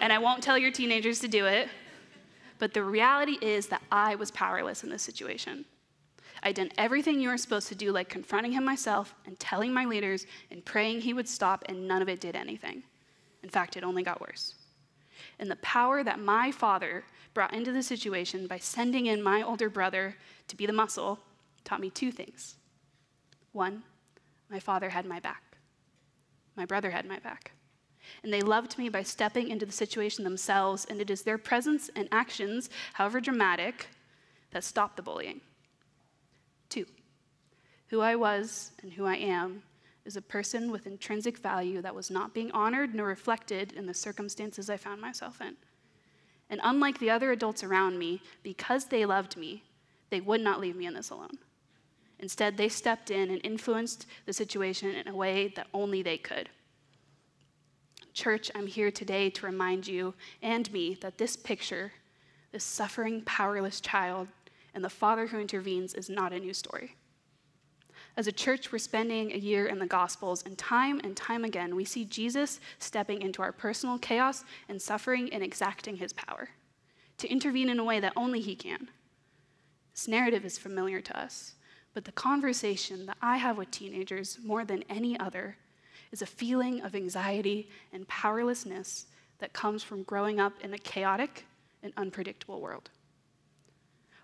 and 0.00 0.10
I 0.10 0.16
won't 0.16 0.42
tell 0.42 0.56
your 0.56 0.70
teenagers 0.70 1.18
to 1.20 1.28
do 1.28 1.44
it. 1.44 1.68
But 2.58 2.72
the 2.72 2.82
reality 2.82 3.36
is 3.42 3.66
that 3.66 3.82
I 3.92 4.14
was 4.14 4.30
powerless 4.30 4.84
in 4.84 4.88
this 4.88 5.02
situation. 5.02 5.66
I'd 6.42 6.56
done 6.56 6.70
everything 6.78 7.20
you 7.20 7.28
were 7.28 7.36
supposed 7.36 7.68
to 7.68 7.74
do, 7.74 7.92
like 7.92 8.08
confronting 8.08 8.52
him 8.52 8.64
myself 8.64 9.14
and 9.26 9.38
telling 9.38 9.72
my 9.72 9.84
leaders 9.84 10.26
and 10.50 10.64
praying 10.64 11.02
he 11.02 11.12
would 11.12 11.28
stop, 11.28 11.62
and 11.66 11.86
none 11.86 12.00
of 12.00 12.08
it 12.08 12.20
did 12.20 12.34
anything. 12.34 12.82
In 13.42 13.50
fact, 13.50 13.76
it 13.76 13.84
only 13.84 14.02
got 14.02 14.20
worse. 14.20 14.54
And 15.38 15.50
the 15.50 15.56
power 15.56 16.02
that 16.02 16.18
my 16.18 16.50
father 16.50 17.04
brought 17.34 17.52
into 17.52 17.70
the 17.70 17.82
situation 17.82 18.46
by 18.46 18.58
sending 18.58 19.06
in 19.06 19.22
my 19.22 19.42
older 19.42 19.68
brother 19.68 20.16
to 20.48 20.56
be 20.56 20.64
the 20.64 20.72
muscle 20.72 21.20
taught 21.64 21.80
me 21.80 21.90
two 21.90 22.10
things. 22.10 22.56
One, 23.52 23.82
my 24.52 24.60
father 24.60 24.90
had 24.90 25.06
my 25.06 25.18
back. 25.18 25.42
My 26.54 26.66
brother 26.66 26.90
had 26.90 27.06
my 27.06 27.18
back. 27.18 27.52
And 28.22 28.32
they 28.32 28.42
loved 28.42 28.76
me 28.76 28.88
by 28.90 29.02
stepping 29.02 29.48
into 29.48 29.64
the 29.64 29.72
situation 29.72 30.22
themselves, 30.22 30.84
and 30.84 31.00
it 31.00 31.08
is 31.08 31.22
their 31.22 31.38
presence 31.38 31.90
and 31.96 32.08
actions, 32.12 32.68
however 32.92 33.20
dramatic, 33.20 33.86
that 34.50 34.62
stopped 34.62 34.96
the 34.96 35.02
bullying. 35.02 35.40
Two, 36.68 36.84
who 37.88 38.00
I 38.00 38.14
was 38.14 38.72
and 38.82 38.92
who 38.92 39.06
I 39.06 39.16
am 39.16 39.62
is 40.04 40.16
a 40.16 40.22
person 40.22 40.70
with 40.70 40.86
intrinsic 40.86 41.38
value 41.38 41.80
that 41.80 41.94
was 41.94 42.10
not 42.10 42.34
being 42.34 42.50
honored 42.50 42.94
nor 42.94 43.06
reflected 43.06 43.72
in 43.72 43.86
the 43.86 43.94
circumstances 43.94 44.68
I 44.68 44.76
found 44.76 45.00
myself 45.00 45.40
in. 45.40 45.56
And 46.50 46.60
unlike 46.62 46.98
the 46.98 47.10
other 47.10 47.32
adults 47.32 47.64
around 47.64 47.98
me, 47.98 48.20
because 48.42 48.86
they 48.86 49.06
loved 49.06 49.36
me, 49.36 49.62
they 50.10 50.20
would 50.20 50.42
not 50.42 50.60
leave 50.60 50.76
me 50.76 50.86
in 50.86 50.94
this 50.94 51.10
alone. 51.10 51.38
Instead, 52.22 52.56
they 52.56 52.68
stepped 52.68 53.10
in 53.10 53.30
and 53.30 53.40
influenced 53.42 54.06
the 54.26 54.32
situation 54.32 54.94
in 54.94 55.08
a 55.08 55.14
way 55.14 55.48
that 55.48 55.66
only 55.74 56.02
they 56.02 56.16
could. 56.16 56.48
Church, 58.14 58.48
I'm 58.54 58.68
here 58.68 58.92
today 58.92 59.28
to 59.30 59.46
remind 59.46 59.88
you 59.88 60.14
and 60.40 60.70
me 60.72 60.94
that 61.00 61.18
this 61.18 61.34
picture, 61.34 61.92
this 62.52 62.62
suffering, 62.62 63.22
powerless 63.22 63.80
child, 63.80 64.28
and 64.72 64.84
the 64.84 64.88
father 64.88 65.26
who 65.26 65.40
intervenes 65.40 65.94
is 65.94 66.08
not 66.08 66.32
a 66.32 66.38
new 66.38 66.54
story. 66.54 66.94
As 68.16 68.28
a 68.28 68.32
church, 68.32 68.70
we're 68.70 68.78
spending 68.78 69.32
a 69.32 69.38
year 69.38 69.66
in 69.66 69.78
the 69.78 69.86
Gospels, 69.86 70.44
and 70.44 70.56
time 70.56 71.00
and 71.02 71.16
time 71.16 71.44
again, 71.44 71.74
we 71.74 71.84
see 71.84 72.04
Jesus 72.04 72.60
stepping 72.78 73.22
into 73.22 73.42
our 73.42 73.52
personal 73.52 73.98
chaos 73.98 74.44
and 74.68 74.80
suffering 74.80 75.32
and 75.32 75.42
exacting 75.42 75.96
his 75.96 76.12
power 76.12 76.50
to 77.18 77.28
intervene 77.28 77.68
in 77.68 77.80
a 77.80 77.84
way 77.84 77.98
that 77.98 78.12
only 78.14 78.40
he 78.40 78.54
can. 78.54 78.90
This 79.92 80.06
narrative 80.06 80.44
is 80.44 80.58
familiar 80.58 81.00
to 81.00 81.18
us, 81.18 81.54
but 81.94 82.04
the 82.04 82.12
conversation 82.12 83.06
that 83.06 83.16
I 83.20 83.36
have 83.36 83.58
with 83.58 83.70
teenagers 83.70 84.38
more 84.44 84.64
than 84.64 84.84
any 84.88 85.18
other 85.18 85.56
is 86.10 86.22
a 86.22 86.26
feeling 86.26 86.82
of 86.82 86.94
anxiety 86.94 87.68
and 87.92 88.06
powerlessness 88.08 89.06
that 89.38 89.52
comes 89.52 89.82
from 89.82 90.02
growing 90.04 90.40
up 90.40 90.52
in 90.62 90.72
a 90.72 90.78
chaotic 90.78 91.44
and 91.82 91.92
unpredictable 91.96 92.60
world. 92.60 92.90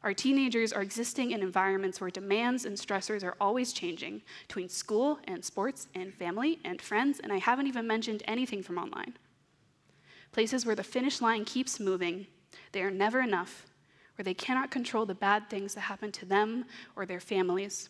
Our 0.05 0.15
teenagers 0.15 0.73
are 0.73 0.83
existing 0.83 1.33
in 1.33 1.43
environments 1.43 2.01
where 2.01 2.11
demands 2.11 2.65
and 2.65 2.77
stressors 2.77 3.25
are 3.25 3.37
always 3.41 3.73
changing 3.73 4.23
between 4.47 4.69
school 4.69 5.19
and 5.25 5.45
sports 5.45 5.89
and 5.95 6.15
family 6.15 6.61
and 6.65 6.81
friends, 6.81 7.19
and 7.21 7.33
I 7.33 7.39
haven't 7.39 7.67
even 7.67 7.87
mentioned 7.87 8.23
anything 8.27 8.63
from 8.63 8.79
online. 8.79 9.19
Places 10.31 10.65
where 10.65 10.77
the 10.77 10.85
finish 10.85 11.21
line 11.21 11.45
keeps 11.45 11.81
moving, 11.81 12.29
they 12.73 12.83
are 12.83 12.93
never 12.93 13.21
enough, 13.21 13.67
where 14.19 14.25
they 14.25 14.35
cannot 14.35 14.73
control 14.73 15.07
the 15.07 15.15
bad 15.15 15.49
things 15.49 15.75
that 15.75 15.83
happen 15.83 16.11
to 16.11 16.27
them 16.27 16.65
or 16.97 17.07
their 17.07 17.21
families. 17.21 17.89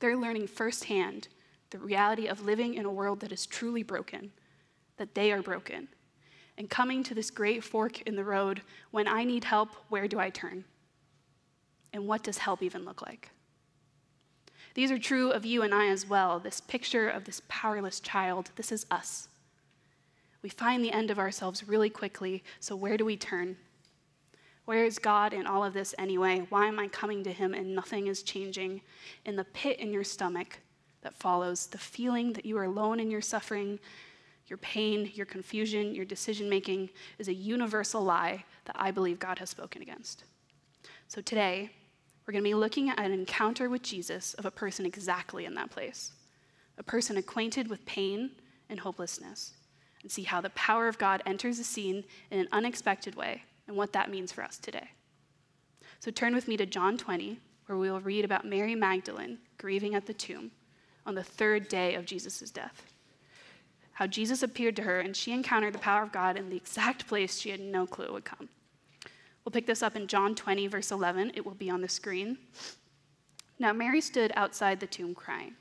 They're 0.00 0.16
learning 0.16 0.46
firsthand 0.46 1.28
the 1.68 1.78
reality 1.78 2.28
of 2.28 2.46
living 2.46 2.74
in 2.74 2.86
a 2.86 2.90
world 2.90 3.20
that 3.20 3.30
is 3.30 3.44
truly 3.44 3.82
broken, 3.82 4.32
that 4.96 5.14
they 5.14 5.30
are 5.30 5.42
broken, 5.42 5.88
and 6.56 6.70
coming 6.70 7.02
to 7.02 7.14
this 7.14 7.30
great 7.30 7.62
fork 7.62 8.00
in 8.02 8.16
the 8.16 8.24
road 8.24 8.62
when 8.90 9.06
I 9.06 9.24
need 9.24 9.44
help, 9.44 9.68
where 9.90 10.08
do 10.08 10.18
I 10.18 10.30
turn? 10.30 10.64
And 11.92 12.06
what 12.06 12.22
does 12.22 12.38
help 12.38 12.62
even 12.62 12.86
look 12.86 13.02
like? 13.02 13.28
These 14.72 14.90
are 14.90 14.98
true 14.98 15.30
of 15.30 15.44
you 15.44 15.62
and 15.62 15.74
I 15.74 15.88
as 15.88 16.08
well. 16.08 16.38
This 16.38 16.60
picture 16.60 17.08
of 17.08 17.24
this 17.24 17.42
powerless 17.48 18.00
child, 18.00 18.50
this 18.56 18.72
is 18.72 18.86
us. 18.90 19.28
We 20.40 20.48
find 20.48 20.82
the 20.82 20.92
end 20.92 21.10
of 21.10 21.18
ourselves 21.18 21.68
really 21.68 21.90
quickly, 21.90 22.42
so 22.60 22.74
where 22.74 22.96
do 22.96 23.04
we 23.04 23.18
turn? 23.18 23.58
Where 24.68 24.84
is 24.84 24.98
God 24.98 25.32
in 25.32 25.46
all 25.46 25.64
of 25.64 25.72
this 25.72 25.94
anyway? 25.96 26.46
Why 26.50 26.66
am 26.66 26.78
I 26.78 26.88
coming 26.88 27.24
to 27.24 27.32
Him 27.32 27.54
and 27.54 27.74
nothing 27.74 28.08
is 28.08 28.22
changing? 28.22 28.82
In 29.24 29.34
the 29.34 29.44
pit 29.44 29.80
in 29.80 29.94
your 29.94 30.04
stomach 30.04 30.58
that 31.00 31.14
follows, 31.14 31.68
the 31.68 31.78
feeling 31.78 32.34
that 32.34 32.44
you 32.44 32.58
are 32.58 32.64
alone 32.64 33.00
in 33.00 33.10
your 33.10 33.22
suffering, 33.22 33.78
your 34.46 34.58
pain, 34.58 35.10
your 35.14 35.24
confusion, 35.24 35.94
your 35.94 36.04
decision 36.04 36.50
making 36.50 36.90
is 37.18 37.28
a 37.28 37.32
universal 37.32 38.02
lie 38.02 38.44
that 38.66 38.76
I 38.78 38.90
believe 38.90 39.18
God 39.18 39.38
has 39.38 39.48
spoken 39.48 39.80
against. 39.80 40.24
So 41.06 41.22
today, 41.22 41.70
we're 42.26 42.32
going 42.32 42.44
to 42.44 42.50
be 42.50 42.52
looking 42.52 42.90
at 42.90 43.00
an 43.00 43.10
encounter 43.10 43.70
with 43.70 43.80
Jesus 43.80 44.34
of 44.34 44.44
a 44.44 44.50
person 44.50 44.84
exactly 44.84 45.46
in 45.46 45.54
that 45.54 45.70
place, 45.70 46.12
a 46.76 46.82
person 46.82 47.16
acquainted 47.16 47.68
with 47.68 47.86
pain 47.86 48.32
and 48.68 48.80
hopelessness, 48.80 49.54
and 50.02 50.12
see 50.12 50.24
how 50.24 50.42
the 50.42 50.50
power 50.50 50.88
of 50.88 50.98
God 50.98 51.22
enters 51.24 51.56
the 51.56 51.64
scene 51.64 52.04
in 52.30 52.40
an 52.40 52.48
unexpected 52.52 53.14
way 53.14 53.44
and 53.68 53.76
what 53.76 53.92
that 53.92 54.10
means 54.10 54.32
for 54.32 54.42
us 54.42 54.58
today. 54.58 54.90
So 56.00 56.10
turn 56.10 56.34
with 56.34 56.48
me 56.48 56.56
to 56.56 56.66
John 56.66 56.96
20, 56.96 57.38
where 57.66 57.78
we 57.78 57.90
will 57.90 58.00
read 58.00 58.24
about 58.24 58.44
Mary 58.44 58.74
Magdalene 58.74 59.38
grieving 59.58 59.94
at 59.94 60.06
the 60.06 60.14
tomb 60.14 60.50
on 61.06 61.14
the 61.14 61.22
third 61.22 61.68
day 61.68 61.94
of 61.94 62.06
Jesus' 62.06 62.50
death. 62.50 62.82
How 63.92 64.06
Jesus 64.06 64.42
appeared 64.42 64.76
to 64.76 64.82
her 64.82 65.00
and 65.00 65.16
she 65.16 65.32
encountered 65.32 65.74
the 65.74 65.78
power 65.78 66.02
of 66.02 66.12
God 66.12 66.36
in 66.36 66.48
the 66.48 66.56
exact 66.56 67.06
place 67.06 67.38
she 67.38 67.50
had 67.50 67.60
no 67.60 67.86
clue 67.86 68.12
would 68.12 68.24
come. 68.24 68.48
We'll 69.44 69.52
pick 69.52 69.66
this 69.66 69.82
up 69.82 69.96
in 69.96 70.06
John 70.06 70.34
20, 70.34 70.66
verse 70.66 70.90
11. 70.90 71.32
It 71.34 71.44
will 71.44 71.54
be 71.54 71.70
on 71.70 71.80
the 71.80 71.88
screen. 71.88 72.38
Now, 73.58 73.72
Mary 73.72 74.00
stood 74.00 74.32
outside 74.36 74.78
the 74.78 74.86
tomb 74.86 75.14
crying. 75.14 75.54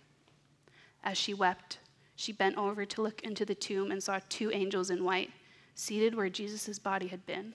As 1.03 1.17
she 1.17 1.33
wept, 1.33 1.79
she 2.15 2.31
bent 2.31 2.57
over 2.57 2.85
to 2.85 3.01
look 3.01 3.21
into 3.21 3.45
the 3.45 3.55
tomb 3.55 3.91
and 3.91 4.03
saw 4.03 4.19
two 4.29 4.51
angels 4.51 4.89
in 4.89 5.03
white 5.03 5.31
seated 5.73 6.15
where 6.15 6.29
Jesus' 6.29 6.79
body 6.79 7.07
had 7.07 7.25
been, 7.25 7.53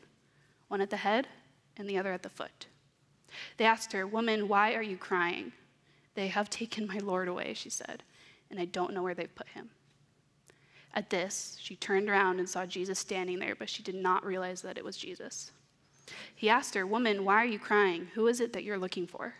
one 0.72 0.80
at 0.80 0.88
the 0.88 0.96
head 0.96 1.28
and 1.76 1.88
the 1.88 1.98
other 1.98 2.12
at 2.14 2.22
the 2.22 2.30
foot. 2.30 2.66
They 3.58 3.66
asked 3.66 3.92
her, 3.92 4.06
Woman, 4.06 4.48
why 4.48 4.72
are 4.72 4.82
you 4.82 4.96
crying? 4.96 5.52
They 6.14 6.28
have 6.28 6.48
taken 6.48 6.86
my 6.86 6.96
Lord 6.96 7.28
away, 7.28 7.52
she 7.52 7.68
said, 7.68 8.02
and 8.50 8.58
I 8.58 8.64
don't 8.64 8.94
know 8.94 9.02
where 9.02 9.14
they've 9.14 9.34
put 9.34 9.48
him. 9.48 9.68
At 10.94 11.10
this, 11.10 11.58
she 11.60 11.76
turned 11.76 12.08
around 12.08 12.38
and 12.38 12.48
saw 12.48 12.64
Jesus 12.64 12.98
standing 12.98 13.38
there, 13.38 13.54
but 13.54 13.68
she 13.68 13.82
did 13.82 13.94
not 13.94 14.24
realize 14.24 14.62
that 14.62 14.78
it 14.78 14.84
was 14.84 14.96
Jesus. 14.96 15.52
He 16.34 16.48
asked 16.48 16.74
her, 16.74 16.86
Woman, 16.86 17.24
why 17.24 17.42
are 17.42 17.46
you 17.46 17.58
crying? 17.58 18.08
Who 18.14 18.26
is 18.26 18.40
it 18.40 18.54
that 18.54 18.64
you're 18.64 18.78
looking 18.78 19.06
for? 19.06 19.34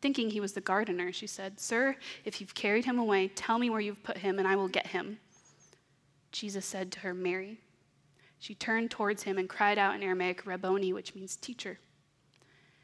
Thinking 0.00 0.30
he 0.30 0.40
was 0.40 0.54
the 0.54 0.60
gardener, 0.60 1.12
she 1.12 1.28
said, 1.28 1.60
Sir, 1.60 1.94
if 2.24 2.40
you've 2.40 2.54
carried 2.54 2.84
him 2.84 2.98
away, 2.98 3.28
tell 3.28 3.58
me 3.58 3.70
where 3.70 3.80
you've 3.80 4.02
put 4.02 4.18
him, 4.18 4.40
and 4.40 4.48
I 4.48 4.56
will 4.56 4.68
get 4.68 4.88
him. 4.88 5.20
Jesus 6.32 6.66
said 6.66 6.90
to 6.92 7.00
her, 7.00 7.14
Mary. 7.14 7.60
She 8.42 8.56
turned 8.56 8.90
towards 8.90 9.22
him 9.22 9.38
and 9.38 9.48
cried 9.48 9.78
out 9.78 9.94
in 9.94 10.02
Aramaic, 10.02 10.44
Rabboni, 10.44 10.92
which 10.92 11.14
means 11.14 11.36
teacher. 11.36 11.78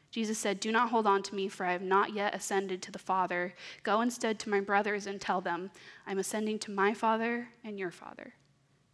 Jesus 0.09 0.37
said, 0.37 0.61
Do 0.61 0.71
not 0.71 0.89
hold 0.89 1.05
on 1.05 1.21
to 1.23 1.35
me, 1.35 1.49
for 1.49 1.65
I 1.65 1.73
have 1.73 1.81
not 1.81 2.13
yet 2.13 2.33
ascended 2.33 2.81
to 2.81 2.93
the 2.93 2.97
Father. 2.97 3.53
Go 3.83 3.99
instead 3.99 4.39
to 4.39 4.49
my 4.49 4.61
brothers 4.61 5.05
and 5.05 5.19
tell 5.19 5.41
them, 5.41 5.69
I'm 6.07 6.17
ascending 6.17 6.59
to 6.59 6.71
my 6.71 6.93
Father 6.93 7.49
and 7.61 7.77
your 7.77 7.91
Father, 7.91 8.35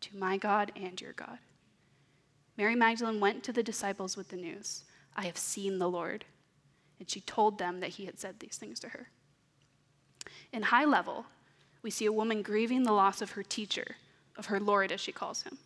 to 0.02 0.18
my 0.18 0.38
God 0.38 0.72
and 0.76 1.00
your 1.00 1.14
God. 1.14 1.38
Mary 2.58 2.74
Magdalene 2.74 3.20
went 3.20 3.44
to 3.44 3.54
the 3.54 3.62
disciples 3.62 4.18
with 4.18 4.30
the 4.30 4.36
news 4.36 4.86
I 5.16 5.26
have 5.26 5.38
seen 5.38 5.78
the 5.78 5.88
Lord. 5.88 6.26
And 7.00 7.08
she 7.08 7.22
told 7.22 7.60
them 7.60 7.80
that 7.82 7.92
he 7.92 8.06
had 8.08 8.20
said 8.20 8.40
these 8.40 8.58
things 8.58 8.80
to 8.80 8.90
her. 8.90 9.10
In 10.52 10.64
high 10.64 10.86
level, 10.86 11.28
we 11.84 11.92
see 11.92 12.08
a 12.08 12.12
woman 12.12 12.42
grieving 12.42 12.82
the 12.82 12.92
loss 12.92 13.22
of 13.22 13.34
her 13.34 13.44
teacher, 13.44 13.98
of 14.36 14.48
her 14.48 14.60
Lord, 14.60 14.92
as 14.92 15.00
she 15.00 15.12
calls 15.12 15.44
him, 15.44 15.60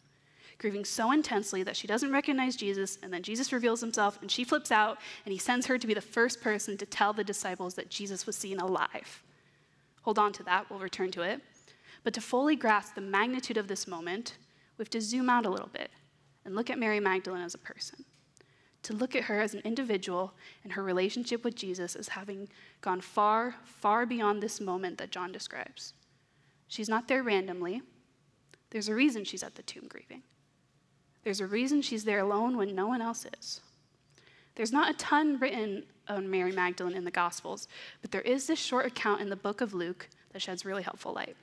grieving 0.60 0.86
so 0.86 1.12
intensely 1.12 1.64
that 1.64 1.76
she 1.76 1.88
doesn't 1.88 2.12
recognize 2.12 2.56
Jesus, 2.56 3.00
and 3.02 3.12
then 3.12 3.24
Jesus 3.24 3.52
reveals 3.52 3.82
himself, 3.82 4.20
and 4.22 4.30
she 4.30 4.44
flips 4.44 4.72
out, 4.72 5.00
and 5.26 5.32
he 5.32 5.40
sends 5.40 5.66
her 5.66 5.78
to 5.78 5.88
be 5.88 5.94
the 5.94 6.02
first 6.02 6.42
person 6.42 6.78
to 6.78 6.86
tell 6.86 7.14
the 7.14 7.24
disciples 7.24 7.74
that 7.76 7.90
Jesus 7.90 8.28
was 8.28 8.36
seen 8.36 8.60
alive. 8.60 9.24
Hold 10.02 10.20
on 10.20 10.34
to 10.34 10.44
that, 10.44 10.70
we'll 10.70 10.80
return 10.80 11.12
to 11.12 11.22
it. 11.22 11.42
But 12.04 12.14
to 12.14 12.22
fully 12.22 12.56
grasp 12.56 12.96
the 12.96 13.02
magnitude 13.02 13.58
of 13.58 13.68
this 13.68 13.88
moment, 13.88 14.38
we 14.78 14.84
have 14.84 14.90
to 14.92 15.02
zoom 15.02 15.30
out 15.30 15.46
a 15.46 15.50
little 15.50 15.70
bit 15.70 15.92
and 16.46 16.56
look 16.56 16.70
at 16.70 16.80
Mary 16.80 17.00
Magdalene 17.00 17.44
as 17.44 17.56
a 17.56 17.60
person. 17.60 18.06
To 18.84 18.94
look 18.94 19.16
at 19.16 19.24
her 19.24 19.42
as 19.42 19.54
an 19.54 19.62
individual 19.66 20.34
and 20.64 20.74
her 20.74 20.84
relationship 20.84 21.44
with 21.44 21.56
Jesus 21.56 21.96
as 21.96 22.10
having 22.10 22.48
gone 22.82 23.02
far, 23.02 23.56
far 23.66 24.06
beyond 24.06 24.42
this 24.42 24.62
moment 24.62 24.98
that 24.98 25.12
John 25.12 25.32
describes. 25.32 25.94
She's 26.68 26.88
not 26.88 27.08
there 27.08 27.24
randomly. 27.24 27.82
There's 28.70 28.88
a 28.88 28.96
reason 28.96 29.26
she's 29.26 29.44
at 29.44 29.56
the 29.56 29.64
tomb 29.64 29.88
grieving. 29.90 30.24
There's 31.24 31.42
a 31.42 31.48
reason 31.48 31.82
she's 31.82 32.06
there 32.06 32.20
alone 32.20 32.58
when 32.58 32.76
no 32.76 32.88
one 32.88 33.02
else 33.02 33.26
is. 33.40 33.62
There's 34.56 34.72
not 34.72 34.90
a 34.90 34.98
ton 34.98 35.40
written 35.40 35.84
on 36.08 36.30
Mary 36.30 36.52
Magdalene 36.52 36.96
in 36.96 37.06
the 37.06 37.12
Gospels, 37.12 37.68
but 38.02 38.12
there 38.12 38.22
is 38.22 38.48
this 38.48 38.60
short 38.60 38.86
account 38.86 39.22
in 39.22 39.30
the 39.30 39.36
book 39.36 39.62
of 39.62 39.74
Luke 39.74 40.10
that 40.34 40.42
sheds 40.42 40.66
really 40.66 40.84
helpful 40.84 41.14
light. 41.14 41.36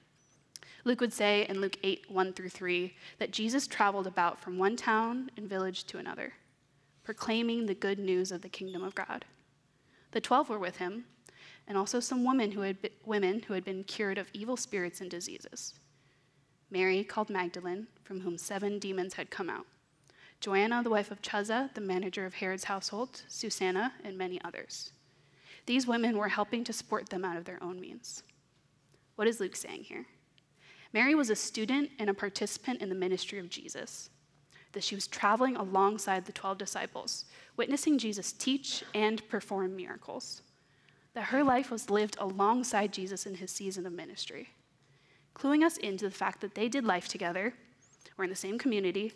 Luke 0.85 1.01
would 1.01 1.13
say 1.13 1.47
in 1.49 1.61
Luke 1.61 1.79
8, 1.83 2.11
1 2.11 2.33
through 2.33 2.49
3, 2.49 2.95
that 3.19 3.33
Jesus 3.33 3.67
traveled 3.67 4.07
about 4.07 4.39
from 4.39 4.59
one 4.59 4.77
town 4.77 5.31
and 5.37 5.49
village 5.49 5.85
to 5.85 5.99
another, 5.99 6.33
proclaiming 7.05 7.67
the 7.67 7.75
good 7.75 7.99
news 7.99 8.31
of 8.31 8.43
the 8.43 8.49
kingdom 8.49 8.85
of 8.85 8.95
God. 8.95 9.25
The 10.13 10.21
twelve 10.21 10.49
were 10.49 10.59
with 10.59 10.77
him, 10.77 11.05
and 11.67 11.77
also 11.77 11.99
some 12.01 12.25
women 12.25 12.53
who 12.53 12.61
had 12.61 12.81
been, 12.81 12.93
women 13.05 13.43
who 13.43 13.55
had 13.55 13.65
been 13.65 13.83
cured 13.85 14.19
of 14.19 14.31
evil 14.33 14.57
spirits 14.57 15.01
and 15.01 15.11
diseases. 15.11 15.75
Mary, 16.71 17.05
called 17.05 17.31
Magdalene, 17.31 17.87
from 18.03 18.21
whom 18.21 18.37
seven 18.37 18.79
demons 18.79 19.15
had 19.15 19.31
come 19.31 19.49
out. 19.49 19.67
Joanna, 20.41 20.83
the 20.83 20.91
wife 20.91 21.11
of 21.11 21.23
Chuza, 21.23 21.73
the 21.75 21.81
manager 21.81 22.27
of 22.27 22.35
Herod's 22.35 22.65
household, 22.65 23.23
Susanna, 23.29 23.93
and 24.05 24.19
many 24.19 24.41
others. 24.43 24.93
These 25.67 25.87
women 25.87 26.17
were 26.17 26.29
helping 26.29 26.65
to 26.65 26.73
support 26.73 27.09
them 27.09 27.25
out 27.25 27.37
of 27.37 27.45
their 27.45 27.63
own 27.63 27.81
means. 27.81 28.23
What 29.17 29.29
is 29.29 29.41
Luke 29.41 29.57
saying 29.57 29.85
here? 29.85 30.07
Mary 30.93 31.15
was 31.15 31.31
a 31.31 31.37
student 31.37 31.91
and 31.99 32.09
a 32.09 32.15
participant 32.15 32.81
in 32.81 32.89
the 32.89 32.95
ministry 32.95 33.39
of 33.39 33.51
Jesus, 33.51 34.11
that 34.73 34.85
she 34.85 34.95
was 34.95 35.07
traveling 35.07 35.57
alongside 35.57 36.25
the 36.25 36.33
12 36.33 36.59
disciples, 36.59 37.25
witnessing 37.57 37.99
Jesus 37.99 38.33
teach 38.33 38.85
and 38.95 39.27
perform 39.29 39.75
miracles, 39.75 40.43
that 41.15 41.25
her 41.25 41.43
life 41.43 41.71
was 41.71 41.91
lived 41.91 42.17
alongside 42.21 42.93
Jesus 42.93 43.27
in 43.27 43.35
his 43.35 43.51
season 43.51 43.87
of 43.87 43.93
ministry, 43.93 44.51
cluing 45.37 45.63
us 45.63 45.77
into 45.77 46.05
the 46.07 46.15
fact 46.15 46.41
that 46.41 46.55
they 46.55 46.69
did 46.69 46.85
life 46.85 47.09
together, 47.09 47.53
were 48.17 48.25
in 48.25 48.31
the 48.31 48.37
same 48.37 48.59
community, 48.59 49.13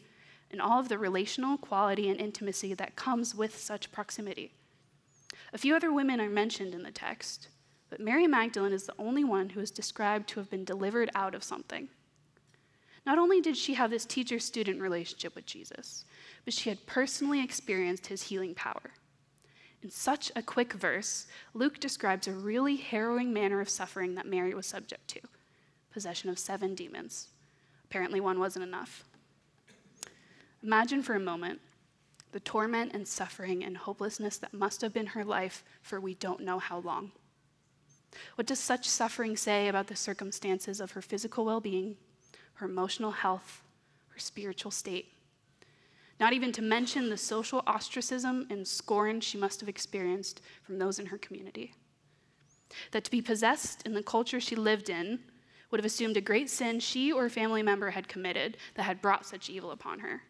and 0.50 0.60
all 0.60 0.78
of 0.78 0.88
the 0.88 0.98
relational 0.98 1.56
quality 1.56 2.10
and 2.10 2.20
intimacy 2.20 2.74
that 2.74 2.96
comes 2.96 3.34
with 3.34 3.56
such 3.56 3.90
proximity. 3.92 4.52
A 5.52 5.58
few 5.58 5.74
other 5.74 5.92
women 5.92 6.20
are 6.20 6.28
mentioned 6.28 6.74
in 6.74 6.82
the 6.82 6.90
text, 6.90 7.48
but 7.88 8.00
Mary 8.00 8.26
Magdalene 8.26 8.72
is 8.72 8.84
the 8.84 8.94
only 8.98 9.24
one 9.24 9.50
who 9.50 9.60
is 9.60 9.70
described 9.70 10.28
to 10.28 10.40
have 10.40 10.50
been 10.50 10.64
delivered 10.64 11.10
out 11.14 11.34
of 11.34 11.42
something. 11.42 11.88
Not 13.06 13.18
only 13.18 13.40
did 13.40 13.56
she 13.56 13.74
have 13.74 13.90
this 13.90 14.04
teacher 14.04 14.38
student 14.38 14.80
relationship 14.80 15.34
with 15.34 15.46
Jesus, 15.46 16.04
but 16.44 16.52
she 16.52 16.68
had 16.68 16.86
personally 16.86 17.42
experienced 17.42 18.08
his 18.08 18.24
healing 18.24 18.54
power. 18.54 18.92
In 19.82 19.90
such 19.90 20.30
a 20.36 20.42
quick 20.42 20.74
verse, 20.74 21.26
Luke 21.54 21.80
describes 21.80 22.28
a 22.28 22.32
really 22.32 22.76
harrowing 22.76 23.32
manner 23.32 23.60
of 23.60 23.70
suffering 23.70 24.14
that 24.16 24.26
Mary 24.26 24.52
was 24.52 24.66
subject 24.66 25.08
to 25.08 25.20
possession 25.92 26.30
of 26.30 26.38
seven 26.38 26.74
demons. 26.74 27.28
Apparently, 27.84 28.20
one 28.20 28.38
wasn't 28.38 28.64
enough. 28.64 29.04
Imagine 30.62 31.02
for 31.02 31.14
a 31.14 31.20
moment 31.20 31.60
the 32.32 32.40
torment 32.40 32.92
and 32.94 33.08
suffering 33.08 33.64
and 33.64 33.76
hopelessness 33.76 34.38
that 34.38 34.54
must 34.54 34.80
have 34.82 34.92
been 34.92 35.06
her 35.06 35.24
life 35.24 35.64
for 35.82 36.00
we 36.00 36.14
don't 36.14 36.40
know 36.40 36.58
how 36.58 36.78
long. 36.78 37.10
What 38.34 38.46
does 38.46 38.58
such 38.58 38.88
suffering 38.88 39.36
say 39.36 39.68
about 39.68 39.86
the 39.86 39.96
circumstances 39.96 40.80
of 40.80 40.92
her 40.92 41.02
physical 41.02 41.44
well 41.44 41.60
being, 41.60 41.96
her 42.54 42.66
emotional 42.66 43.10
health, 43.10 43.62
her 44.10 44.18
spiritual 44.18 44.70
state? 44.70 45.12
Not 46.18 46.32
even 46.32 46.52
to 46.52 46.62
mention 46.62 47.08
the 47.08 47.16
social 47.16 47.62
ostracism 47.66 48.46
and 48.50 48.68
scorn 48.68 49.20
she 49.20 49.38
must 49.38 49.60
have 49.60 49.68
experienced 49.68 50.42
from 50.62 50.78
those 50.78 50.98
in 50.98 51.06
her 51.06 51.18
community. 51.18 51.72
That 52.92 53.04
to 53.04 53.10
be 53.10 53.22
possessed 53.22 53.86
in 53.86 53.94
the 53.94 54.02
culture 54.02 54.38
she 54.38 54.54
lived 54.54 54.90
in 54.90 55.20
would 55.70 55.80
have 55.80 55.86
assumed 55.86 56.16
a 56.16 56.20
great 56.20 56.50
sin 56.50 56.80
she 56.80 57.12
or 57.12 57.26
a 57.26 57.30
family 57.30 57.62
member 57.62 57.90
had 57.90 58.08
committed 58.08 58.56
that 58.74 58.82
had 58.82 59.00
brought 59.00 59.26
such 59.26 59.50
evil 59.50 59.70
upon 59.70 60.00
her. 60.00 60.22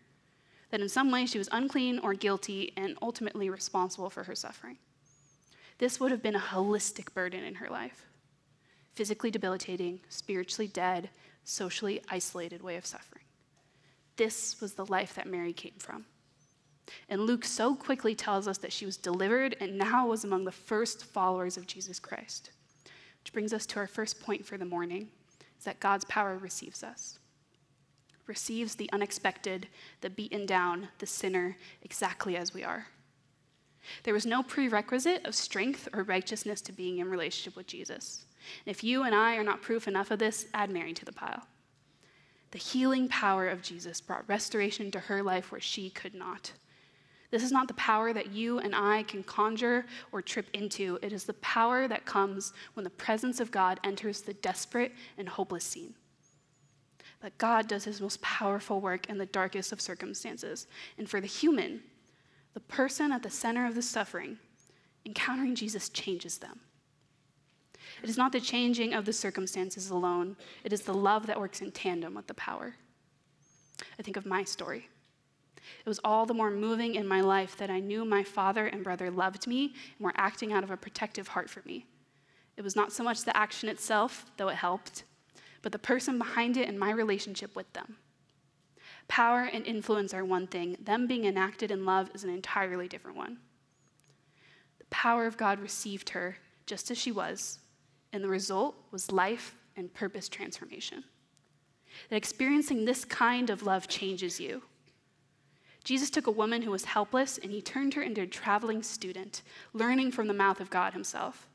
That 0.70 0.80
in 0.80 0.88
some 0.88 1.10
way 1.10 1.26
she 1.26 1.38
was 1.38 1.48
unclean 1.50 1.98
or 1.98 2.14
guilty 2.14 2.72
and 2.76 2.96
ultimately 3.02 3.50
responsible 3.50 4.10
for 4.10 4.24
her 4.24 4.34
suffering. 4.34 4.78
This 5.78 5.98
would 5.98 6.10
have 6.10 6.22
been 6.22 6.36
a 6.36 6.40
holistic 6.40 7.14
burden 7.14 7.42
in 7.42 7.56
her 7.56 7.68
life 7.68 8.06
physically 8.94 9.30
debilitating, 9.30 10.00
spiritually 10.10 10.68
dead, 10.68 11.08
socially 11.44 12.02
isolated 12.10 12.60
way 12.60 12.76
of 12.76 12.84
suffering. 12.84 13.22
This 14.16 14.60
was 14.60 14.74
the 14.74 14.84
life 14.86 15.14
that 15.14 15.26
Mary 15.26 15.54
came 15.54 15.78
from. 15.78 16.04
And 17.08 17.22
Luke 17.22 17.44
so 17.44 17.74
quickly 17.74 18.14
tells 18.14 18.46
us 18.46 18.58
that 18.58 18.72
she 18.72 18.84
was 18.84 18.98
delivered 18.98 19.56
and 19.60 19.78
now 19.78 20.06
was 20.06 20.24
among 20.24 20.44
the 20.44 20.52
first 20.52 21.04
followers 21.04 21.56
of 21.56 21.66
Jesus 21.66 21.98
Christ. 21.98 22.50
Which 23.22 23.32
brings 23.32 23.54
us 23.54 23.64
to 23.66 23.78
our 23.78 23.86
first 23.86 24.20
point 24.20 24.44
for 24.44 24.58
the 24.58 24.64
morning 24.64 25.08
is 25.60 25.64
that 25.66 25.78
God's 25.78 26.06
power 26.06 26.38
receives 26.38 26.82
us. 26.82 27.18
Receives 28.26 28.74
the 28.74 28.88
unexpected, 28.94 29.68
the 30.00 30.08
beaten 30.08 30.46
down, 30.46 30.88
the 30.98 31.06
sinner 31.06 31.58
exactly 31.82 32.34
as 32.34 32.54
we 32.54 32.64
are. 32.64 32.86
There 34.04 34.14
was 34.14 34.24
no 34.24 34.42
prerequisite 34.42 35.26
of 35.26 35.34
strength 35.34 35.86
or 35.92 36.02
righteousness 36.02 36.62
to 36.62 36.72
being 36.72 36.98
in 36.98 37.10
relationship 37.10 37.56
with 37.56 37.66
Jesus. 37.66 38.24
And 38.64 38.74
if 38.74 38.82
you 38.82 39.02
and 39.02 39.14
I 39.14 39.36
are 39.36 39.44
not 39.44 39.60
proof 39.60 39.86
enough 39.86 40.10
of 40.10 40.18
this, 40.18 40.46
add 40.54 40.70
Mary 40.70 40.94
to 40.94 41.04
the 41.04 41.12
pile. 41.12 41.46
The 42.52 42.58
healing 42.58 43.08
power 43.08 43.46
of 43.46 43.60
Jesus 43.60 44.00
brought 44.00 44.28
restoration 44.28 44.90
to 44.92 45.00
her 45.00 45.22
life 45.22 45.52
where 45.52 45.60
she 45.60 45.90
could 45.90 46.14
not. 46.14 46.52
This 47.30 47.42
is 47.44 47.52
not 47.52 47.68
the 47.68 47.74
power 47.74 48.12
that 48.12 48.32
you 48.32 48.58
and 48.58 48.74
I 48.74 49.04
can 49.04 49.22
conjure 49.22 49.86
or 50.10 50.20
trip 50.20 50.48
into. 50.52 50.98
It 51.00 51.12
is 51.12 51.24
the 51.24 51.34
power 51.34 51.86
that 51.86 52.04
comes 52.04 52.52
when 52.74 52.84
the 52.84 52.90
presence 52.90 53.38
of 53.38 53.52
God 53.52 53.78
enters 53.84 54.20
the 54.20 54.34
desperate 54.34 54.92
and 55.16 55.28
hopeless 55.28 55.64
scene. 55.64 55.94
That 57.22 57.38
God 57.38 57.68
does 57.68 57.84
his 57.84 58.00
most 58.00 58.20
powerful 58.20 58.80
work 58.80 59.08
in 59.08 59.18
the 59.18 59.26
darkest 59.26 59.72
of 59.72 59.80
circumstances. 59.80 60.66
And 60.98 61.08
for 61.08 61.20
the 61.20 61.26
human, 61.26 61.82
the 62.54 62.60
person 62.60 63.12
at 63.12 63.22
the 63.22 63.30
center 63.30 63.66
of 63.66 63.74
the 63.74 63.82
suffering, 63.82 64.38
encountering 65.06 65.54
Jesus 65.54 65.88
changes 65.88 66.38
them. 66.38 66.60
It 68.02 68.08
is 68.08 68.16
not 68.16 68.32
the 68.32 68.40
changing 68.40 68.92
of 68.94 69.04
the 69.04 69.12
circumstances 69.12 69.90
alone, 69.90 70.36
it 70.64 70.72
is 70.72 70.82
the 70.82 70.94
love 70.94 71.26
that 71.26 71.38
works 71.38 71.60
in 71.60 71.70
tandem 71.70 72.14
with 72.14 72.26
the 72.26 72.34
power. 72.34 72.74
I 73.98 74.02
think 74.02 74.16
of 74.16 74.26
my 74.26 74.44
story. 74.44 74.88
It 75.84 75.88
was 75.88 76.00
all 76.04 76.26
the 76.26 76.34
more 76.34 76.50
moving 76.50 76.94
in 76.94 77.06
my 77.06 77.20
life 77.20 77.56
that 77.58 77.70
I 77.70 77.80
knew 77.80 78.04
my 78.04 78.22
father 78.22 78.66
and 78.66 78.84
brother 78.84 79.10
loved 79.10 79.46
me 79.46 79.74
and 79.98 80.04
were 80.04 80.12
acting 80.16 80.52
out 80.52 80.64
of 80.64 80.70
a 80.70 80.76
protective 80.76 81.28
heart 81.28 81.50
for 81.50 81.62
me. 81.64 81.86
It 82.56 82.62
was 82.62 82.76
not 82.76 82.92
so 82.92 83.02
much 83.02 83.24
the 83.24 83.36
action 83.36 83.68
itself, 83.68 84.26
though 84.36 84.48
it 84.48 84.56
helped, 84.56 85.04
but 85.62 85.72
the 85.72 85.78
person 85.78 86.18
behind 86.18 86.56
it 86.56 86.68
and 86.68 86.78
my 86.78 86.90
relationship 86.90 87.54
with 87.54 87.72
them. 87.72 87.96
Power 89.08 89.48
and 89.52 89.66
influence 89.66 90.14
are 90.14 90.24
one 90.24 90.46
thing, 90.46 90.76
them 90.80 91.06
being 91.06 91.24
enacted 91.24 91.70
in 91.70 91.84
love 91.84 92.10
is 92.14 92.22
an 92.22 92.30
entirely 92.30 92.86
different 92.86 93.16
one. 93.16 93.38
The 94.78 94.84
power 94.90 95.26
of 95.26 95.36
God 95.36 95.58
received 95.58 96.10
her 96.10 96.36
just 96.66 96.90
as 96.90 96.98
she 96.98 97.10
was, 97.10 97.58
and 98.12 98.22
the 98.22 98.28
result 98.28 98.76
was 98.90 99.10
life 99.10 99.56
and 99.76 99.92
purpose 99.92 100.28
transformation. 100.28 101.04
That 102.08 102.16
experiencing 102.16 102.84
this 102.84 103.04
kind 103.04 103.50
of 103.50 103.64
love 103.64 103.88
changes 103.88 104.38
you. 104.38 104.62
Jesus 105.84 106.10
took 106.10 106.26
a 106.26 106.32
woman 106.32 106.62
who 106.62 106.70
was 106.70 106.84
helpless 106.84 107.38
and 107.38 107.50
he 107.50 107.62
turned 107.62 107.94
her 107.94 108.02
into 108.02 108.22
a 108.22 108.26
traveling 108.26 108.82
student, 108.82 109.42
learning 109.72 110.12
from 110.12 110.28
the 110.28 110.34
mouth 110.34 110.60
of 110.60 110.70
God 110.70 110.92
himself. 110.92 111.48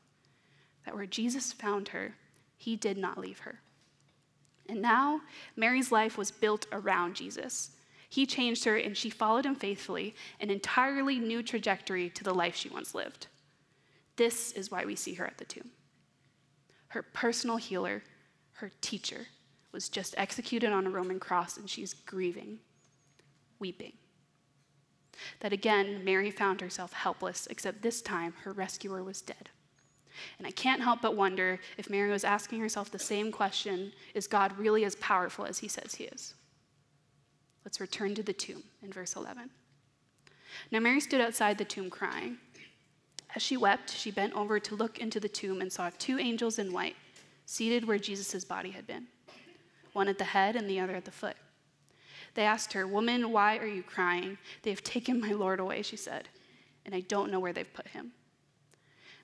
That 0.84 0.94
where 0.94 1.06
Jesus 1.06 1.52
found 1.52 1.88
her, 1.88 2.14
he 2.56 2.76
did 2.76 2.98
not 2.98 3.18
leave 3.18 3.40
her. 3.40 3.60
And 4.68 4.82
now, 4.82 5.20
Mary's 5.54 5.92
life 5.92 6.18
was 6.18 6.30
built 6.30 6.66
around 6.72 7.14
Jesus. 7.14 7.70
He 8.08 8.26
changed 8.26 8.64
her, 8.64 8.76
and 8.76 8.96
she 8.96 9.10
followed 9.10 9.46
him 9.46 9.54
faithfully, 9.54 10.14
an 10.40 10.50
entirely 10.50 11.18
new 11.18 11.42
trajectory 11.42 12.10
to 12.10 12.24
the 12.24 12.34
life 12.34 12.56
she 12.56 12.68
once 12.68 12.94
lived. 12.94 13.28
This 14.16 14.52
is 14.52 14.70
why 14.70 14.84
we 14.84 14.96
see 14.96 15.14
her 15.14 15.26
at 15.26 15.38
the 15.38 15.44
tomb. 15.44 15.70
Her 16.88 17.02
personal 17.02 17.58
healer, 17.58 18.02
her 18.54 18.72
teacher, 18.80 19.26
was 19.72 19.88
just 19.88 20.14
executed 20.16 20.72
on 20.72 20.86
a 20.86 20.90
Roman 20.90 21.20
cross, 21.20 21.56
and 21.56 21.68
she's 21.68 21.94
grieving, 21.94 22.58
weeping. 23.58 23.92
That 25.40 25.52
again, 25.52 26.04
Mary 26.04 26.30
found 26.30 26.60
herself 26.60 26.92
helpless, 26.92 27.46
except 27.50 27.82
this 27.82 28.02
time 28.02 28.34
her 28.44 28.52
rescuer 28.52 29.02
was 29.02 29.20
dead. 29.20 29.50
And 30.38 30.46
I 30.46 30.50
can't 30.50 30.82
help 30.82 31.02
but 31.02 31.16
wonder 31.16 31.60
if 31.76 31.90
Mary 31.90 32.10
was 32.10 32.24
asking 32.24 32.60
herself 32.60 32.90
the 32.90 32.98
same 32.98 33.30
question 33.30 33.92
is 34.14 34.26
God 34.26 34.56
really 34.58 34.84
as 34.84 34.96
powerful 34.96 35.44
as 35.44 35.58
he 35.58 35.68
says 35.68 35.94
he 35.94 36.04
is? 36.04 36.34
Let's 37.64 37.80
return 37.80 38.14
to 38.14 38.22
the 38.22 38.32
tomb 38.32 38.62
in 38.82 38.92
verse 38.92 39.16
11. 39.16 39.50
Now, 40.70 40.80
Mary 40.80 41.00
stood 41.00 41.20
outside 41.20 41.58
the 41.58 41.64
tomb 41.64 41.90
crying. 41.90 42.38
As 43.34 43.42
she 43.42 43.56
wept, 43.56 43.90
she 43.90 44.10
bent 44.10 44.32
over 44.34 44.58
to 44.58 44.74
look 44.74 44.98
into 44.98 45.20
the 45.20 45.28
tomb 45.28 45.60
and 45.60 45.70
saw 45.70 45.90
two 45.98 46.18
angels 46.18 46.58
in 46.58 46.72
white 46.72 46.96
seated 47.44 47.86
where 47.86 47.98
Jesus' 47.98 48.44
body 48.44 48.70
had 48.70 48.86
been, 48.86 49.06
one 49.92 50.08
at 50.08 50.18
the 50.18 50.24
head 50.24 50.56
and 50.56 50.68
the 50.68 50.80
other 50.80 50.94
at 50.94 51.04
the 51.04 51.10
foot. 51.10 51.36
They 52.36 52.44
asked 52.44 52.74
her, 52.74 52.86
Woman, 52.86 53.32
why 53.32 53.56
are 53.56 53.66
you 53.66 53.82
crying? 53.82 54.36
They 54.62 54.68
have 54.68 54.84
taken 54.84 55.20
my 55.20 55.32
Lord 55.32 55.58
away, 55.58 55.80
she 55.80 55.96
said, 55.96 56.28
and 56.84 56.94
I 56.94 57.00
don't 57.00 57.32
know 57.32 57.40
where 57.40 57.54
they've 57.54 57.74
put 57.74 57.88
him. 57.88 58.12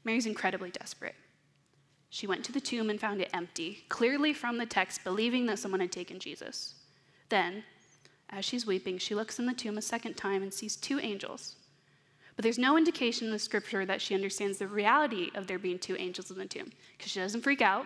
Mary's 0.03 0.25
incredibly 0.25 0.71
desperate. 0.71 1.15
She 2.09 2.27
went 2.27 2.43
to 2.47 2.53
the 2.53 2.61
tomb 2.61 2.89
and 2.89 2.99
found 2.99 3.21
it 3.21 3.29
empty, 3.35 3.85
clearly 3.91 4.33
from 4.33 4.57
the 4.57 4.65
text, 4.65 5.05
believing 5.05 5.45
that 5.47 5.59
someone 5.59 5.81
had 5.81 5.93
taken 5.93 6.19
Jesus. 6.19 6.75
Then, 7.29 7.65
as 8.31 8.47
she's 8.47 8.67
weeping, 8.67 8.97
she 8.97 9.15
looks 9.15 9.39
in 9.39 9.45
the 9.45 9.53
tomb 9.53 9.77
a 9.77 9.83
second 9.83 10.15
time 10.15 10.43
and 10.43 10.53
sees 10.53 10.75
two 10.75 10.99
angels. 10.99 11.57
But 12.35 12.45
there's 12.45 12.59
no 12.59 12.79
indication 12.79 13.27
in 13.27 13.33
the 13.33 13.39
scripture 13.39 13.85
that 13.85 14.01
she 14.01 14.15
understands 14.15 14.57
the 14.57 14.67
reality 14.67 15.31
of 15.35 15.47
there 15.47 15.59
being 15.59 15.79
two 15.79 15.97
angels 15.97 16.31
in 16.31 16.39
the 16.39 16.47
tomb, 16.47 16.73
because 16.97 17.13
she 17.13 17.21
doesn't 17.21 17.43
freak 17.43 17.61
out 17.61 17.85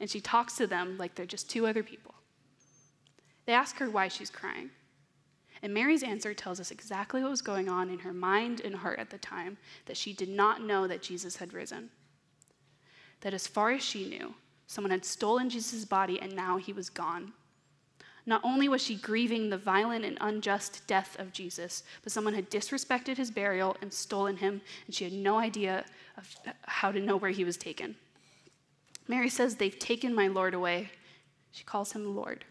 and 0.00 0.08
she 0.08 0.20
talks 0.20 0.56
to 0.56 0.66
them 0.66 0.96
like 0.96 1.14
they're 1.14 1.26
just 1.26 1.50
two 1.50 1.66
other 1.66 1.82
people. 1.82 2.14
They 3.46 3.52
ask 3.52 3.76
her 3.78 3.90
why 3.90 4.08
she's 4.08 4.30
crying. 4.30 4.70
And 5.62 5.72
Mary's 5.72 6.02
answer 6.02 6.34
tells 6.34 6.58
us 6.58 6.70
exactly 6.70 7.22
what 7.22 7.30
was 7.30 7.42
going 7.42 7.68
on 7.68 7.88
in 7.88 8.00
her 8.00 8.12
mind 8.12 8.60
and 8.64 8.74
heart 8.74 8.98
at 8.98 9.10
the 9.10 9.18
time 9.18 9.56
that 9.86 9.96
she 9.96 10.12
did 10.12 10.28
not 10.28 10.62
know 10.62 10.88
that 10.88 11.02
Jesus 11.02 11.36
had 11.36 11.52
risen. 11.52 11.90
That 13.20 13.34
as 13.34 13.46
far 13.46 13.70
as 13.70 13.82
she 13.82 14.08
knew, 14.08 14.34
someone 14.66 14.90
had 14.90 15.04
stolen 15.04 15.48
Jesus' 15.48 15.84
body 15.84 16.20
and 16.20 16.34
now 16.34 16.56
he 16.56 16.72
was 16.72 16.90
gone. 16.90 17.32
Not 18.24 18.40
only 18.44 18.68
was 18.68 18.82
she 18.82 18.94
grieving 18.96 19.50
the 19.50 19.58
violent 19.58 20.04
and 20.04 20.16
unjust 20.20 20.86
death 20.86 21.18
of 21.18 21.32
Jesus, 21.32 21.82
but 22.02 22.12
someone 22.12 22.34
had 22.34 22.50
disrespected 22.50 23.16
his 23.16 23.32
burial 23.32 23.76
and 23.80 23.92
stolen 23.92 24.36
him, 24.36 24.60
and 24.86 24.94
she 24.94 25.04
had 25.04 25.12
no 25.12 25.38
idea 25.38 25.84
of 26.16 26.32
how 26.62 26.92
to 26.92 27.00
know 27.00 27.16
where 27.16 27.32
he 27.32 27.44
was 27.44 27.56
taken. 27.56 27.96
Mary 29.08 29.28
says, 29.28 29.56
They've 29.56 29.78
taken 29.78 30.14
my 30.14 30.28
Lord 30.28 30.54
away. 30.54 30.90
She 31.50 31.64
calls 31.64 31.92
him 31.92 32.14
Lord, 32.14 32.44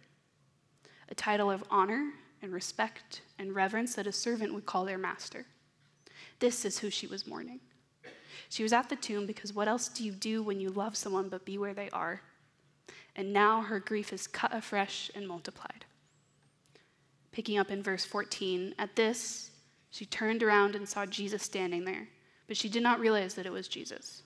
a 1.12 1.16
title 1.16 1.52
of 1.52 1.64
honor 1.70 2.14
and 2.42 2.54
respect 2.54 3.22
and 3.38 3.54
reverence 3.54 3.94
that 3.96 4.08
a 4.08 4.12
servant 4.12 4.54
would 4.54 4.66
call 4.66 4.86
their 4.86 4.98
master. 4.98 5.46
This 6.40 6.66
is 6.66 6.80
who 6.80 6.90
she 6.90 7.06
was 7.06 7.28
mourning. 7.28 7.60
She 8.50 8.64
was 8.64 8.74
at 8.74 8.90
the 8.90 8.96
tomb 8.96 9.26
because 9.26 9.54
what 9.54 9.68
else 9.68 9.90
do 9.90 10.04
you 10.04 10.14
do 10.14 10.42
when 10.42 10.60
you 10.60 10.70
love 10.70 10.96
someone 10.96 11.30
but 11.30 11.46
be 11.46 11.58
where 11.58 11.74
they 11.74 11.90
are? 11.92 12.22
And 13.16 13.34
now 13.34 13.62
her 13.62 13.80
grief 13.80 14.14
is 14.14 14.26
cut 14.26 14.54
afresh 14.54 15.12
and 15.14 15.28
multiplied. 15.28 15.86
Picking 17.32 17.58
up 17.58 17.70
in 17.70 17.84
verse 17.84 18.06
14, 18.06 18.74
at 18.80 18.96
this, 18.96 19.52
she 19.90 20.06
turned 20.06 20.42
around 20.42 20.76
and 20.76 20.88
saw 20.88 21.06
Jesus 21.06 21.44
standing 21.44 21.84
there, 21.84 22.08
but 22.48 22.58
she 22.58 22.70
did 22.70 22.84
not 22.84 23.00
realize 23.00 23.34
that 23.36 23.46
it 23.46 23.52
was 23.52 23.68
Jesus. 23.68 24.24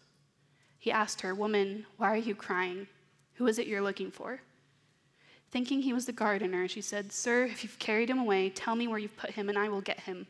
He 0.77 0.91
asked 0.91 1.21
her, 1.21 1.33
Woman, 1.33 1.85
why 1.97 2.13
are 2.13 2.17
you 2.17 2.35
crying? 2.35 2.87
Who 3.35 3.47
is 3.47 3.57
it 3.57 3.67
you're 3.67 3.81
looking 3.81 4.11
for? 4.11 4.39
Thinking 5.55 5.83
he 5.83 5.93
was 5.93 6.05
the 6.05 6.11
gardener, 6.11 6.67
she 6.67 6.81
said, 6.81 7.13
Sir, 7.13 7.45
if 7.45 7.63
you've 7.63 7.79
carried 7.79 8.09
him 8.09 8.19
away, 8.19 8.49
tell 8.49 8.75
me 8.75 8.89
where 8.89 8.99
you've 8.99 9.15
put 9.15 9.29
him, 9.29 9.47
and 9.47 9.57
I 9.57 9.69
will 9.69 9.79
get 9.79 10.01
him. 10.01 10.27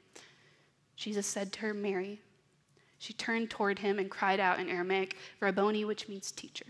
Jesus 0.96 1.26
said 1.26 1.52
to 1.54 1.62
her, 1.62 1.74
Mary. 1.74 2.20
She 3.00 3.12
turned 3.12 3.50
toward 3.50 3.80
him 3.80 3.98
and 3.98 4.12
cried 4.12 4.40
out 4.40 4.60
in 4.60 4.70
Aramaic, 4.70 5.18
Rabboni, 5.40 5.84
which 5.84 6.08
means 6.08 6.32
teacher. 6.32 6.68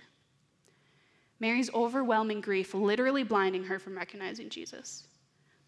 Mary's 1.37 1.69
overwhelming 1.73 2.39
grief 2.39 2.73
literally 2.73 3.23
blinding 3.23 3.65
her 3.65 3.77
from 3.77 3.97
recognizing 3.97 4.47
Jesus. 4.47 5.03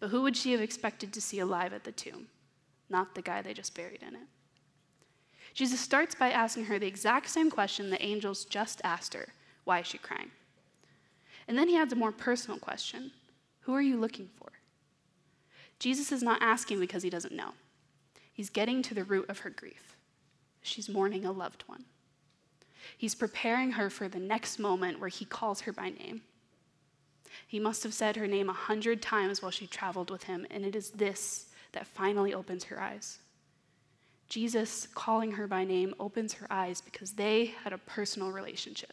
But 0.00 0.08
who 0.08 0.22
would 0.22 0.34
she 0.34 0.52
have 0.52 0.62
expected 0.62 1.12
to 1.12 1.20
see 1.20 1.40
alive 1.40 1.74
at 1.74 1.84
the 1.84 1.92
tomb? 1.92 2.28
Not 2.88 3.14
the 3.14 3.20
guy 3.20 3.42
they 3.42 3.52
just 3.52 3.74
buried 3.74 4.00
in 4.00 4.14
it. 4.14 4.28
Jesus 5.52 5.78
starts 5.78 6.14
by 6.14 6.30
asking 6.30 6.64
her 6.64 6.78
the 6.78 6.86
exact 6.86 7.28
same 7.28 7.50
question 7.50 7.90
the 7.90 8.02
angels 8.02 8.46
just 8.46 8.80
asked 8.82 9.12
her 9.12 9.28
Why 9.64 9.80
is 9.80 9.86
she 9.86 9.98
crying? 9.98 10.30
And 11.48 11.56
then 11.56 11.68
he 11.68 11.76
adds 11.76 11.92
a 11.92 11.96
more 11.96 12.12
personal 12.12 12.60
question 12.60 13.10
Who 13.60 13.74
are 13.74 13.82
you 13.82 13.96
looking 13.96 14.28
for? 14.38 14.52
Jesus 15.78 16.12
is 16.12 16.22
not 16.22 16.42
asking 16.42 16.78
because 16.78 17.02
he 17.02 17.10
doesn't 17.10 17.34
know, 17.34 17.52
he's 18.32 18.50
getting 18.50 18.82
to 18.82 18.94
the 18.94 19.04
root 19.04 19.28
of 19.28 19.40
her 19.40 19.50
grief. 19.50 19.96
She's 20.60 20.88
mourning 20.88 21.24
a 21.24 21.32
loved 21.32 21.64
one. 21.66 21.84
He's 22.96 23.14
preparing 23.14 23.72
her 23.72 23.90
for 23.90 24.08
the 24.08 24.18
next 24.18 24.58
moment 24.58 25.00
where 25.00 25.08
he 25.08 25.24
calls 25.24 25.62
her 25.62 25.72
by 25.72 25.90
name. 25.90 26.22
He 27.46 27.60
must 27.60 27.82
have 27.82 27.94
said 27.94 28.16
her 28.16 28.26
name 28.26 28.48
a 28.48 28.54
hundred 28.54 29.00
times 29.00 29.40
while 29.40 29.50
she 29.50 29.66
traveled 29.66 30.10
with 30.10 30.24
him, 30.24 30.46
and 30.50 30.64
it 30.64 30.74
is 30.74 30.90
this 30.90 31.46
that 31.72 31.86
finally 31.86 32.34
opens 32.34 32.64
her 32.64 32.80
eyes. 32.80 33.18
Jesus 34.28 34.88
calling 34.94 35.32
her 35.32 35.46
by 35.46 35.64
name 35.64 35.94
opens 35.98 36.34
her 36.34 36.46
eyes 36.50 36.80
because 36.80 37.12
they 37.12 37.54
had 37.62 37.72
a 37.72 37.78
personal 37.78 38.30
relationship. 38.30 38.92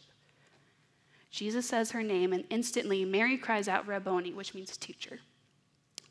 Jesus 1.30 1.68
says 1.68 1.90
her 1.90 2.02
name, 2.02 2.32
and 2.32 2.44
instantly 2.50 3.04
Mary 3.04 3.36
cries 3.36 3.68
out 3.68 3.86
Rabboni, 3.86 4.32
which 4.32 4.54
means 4.54 4.76
teacher. 4.76 5.20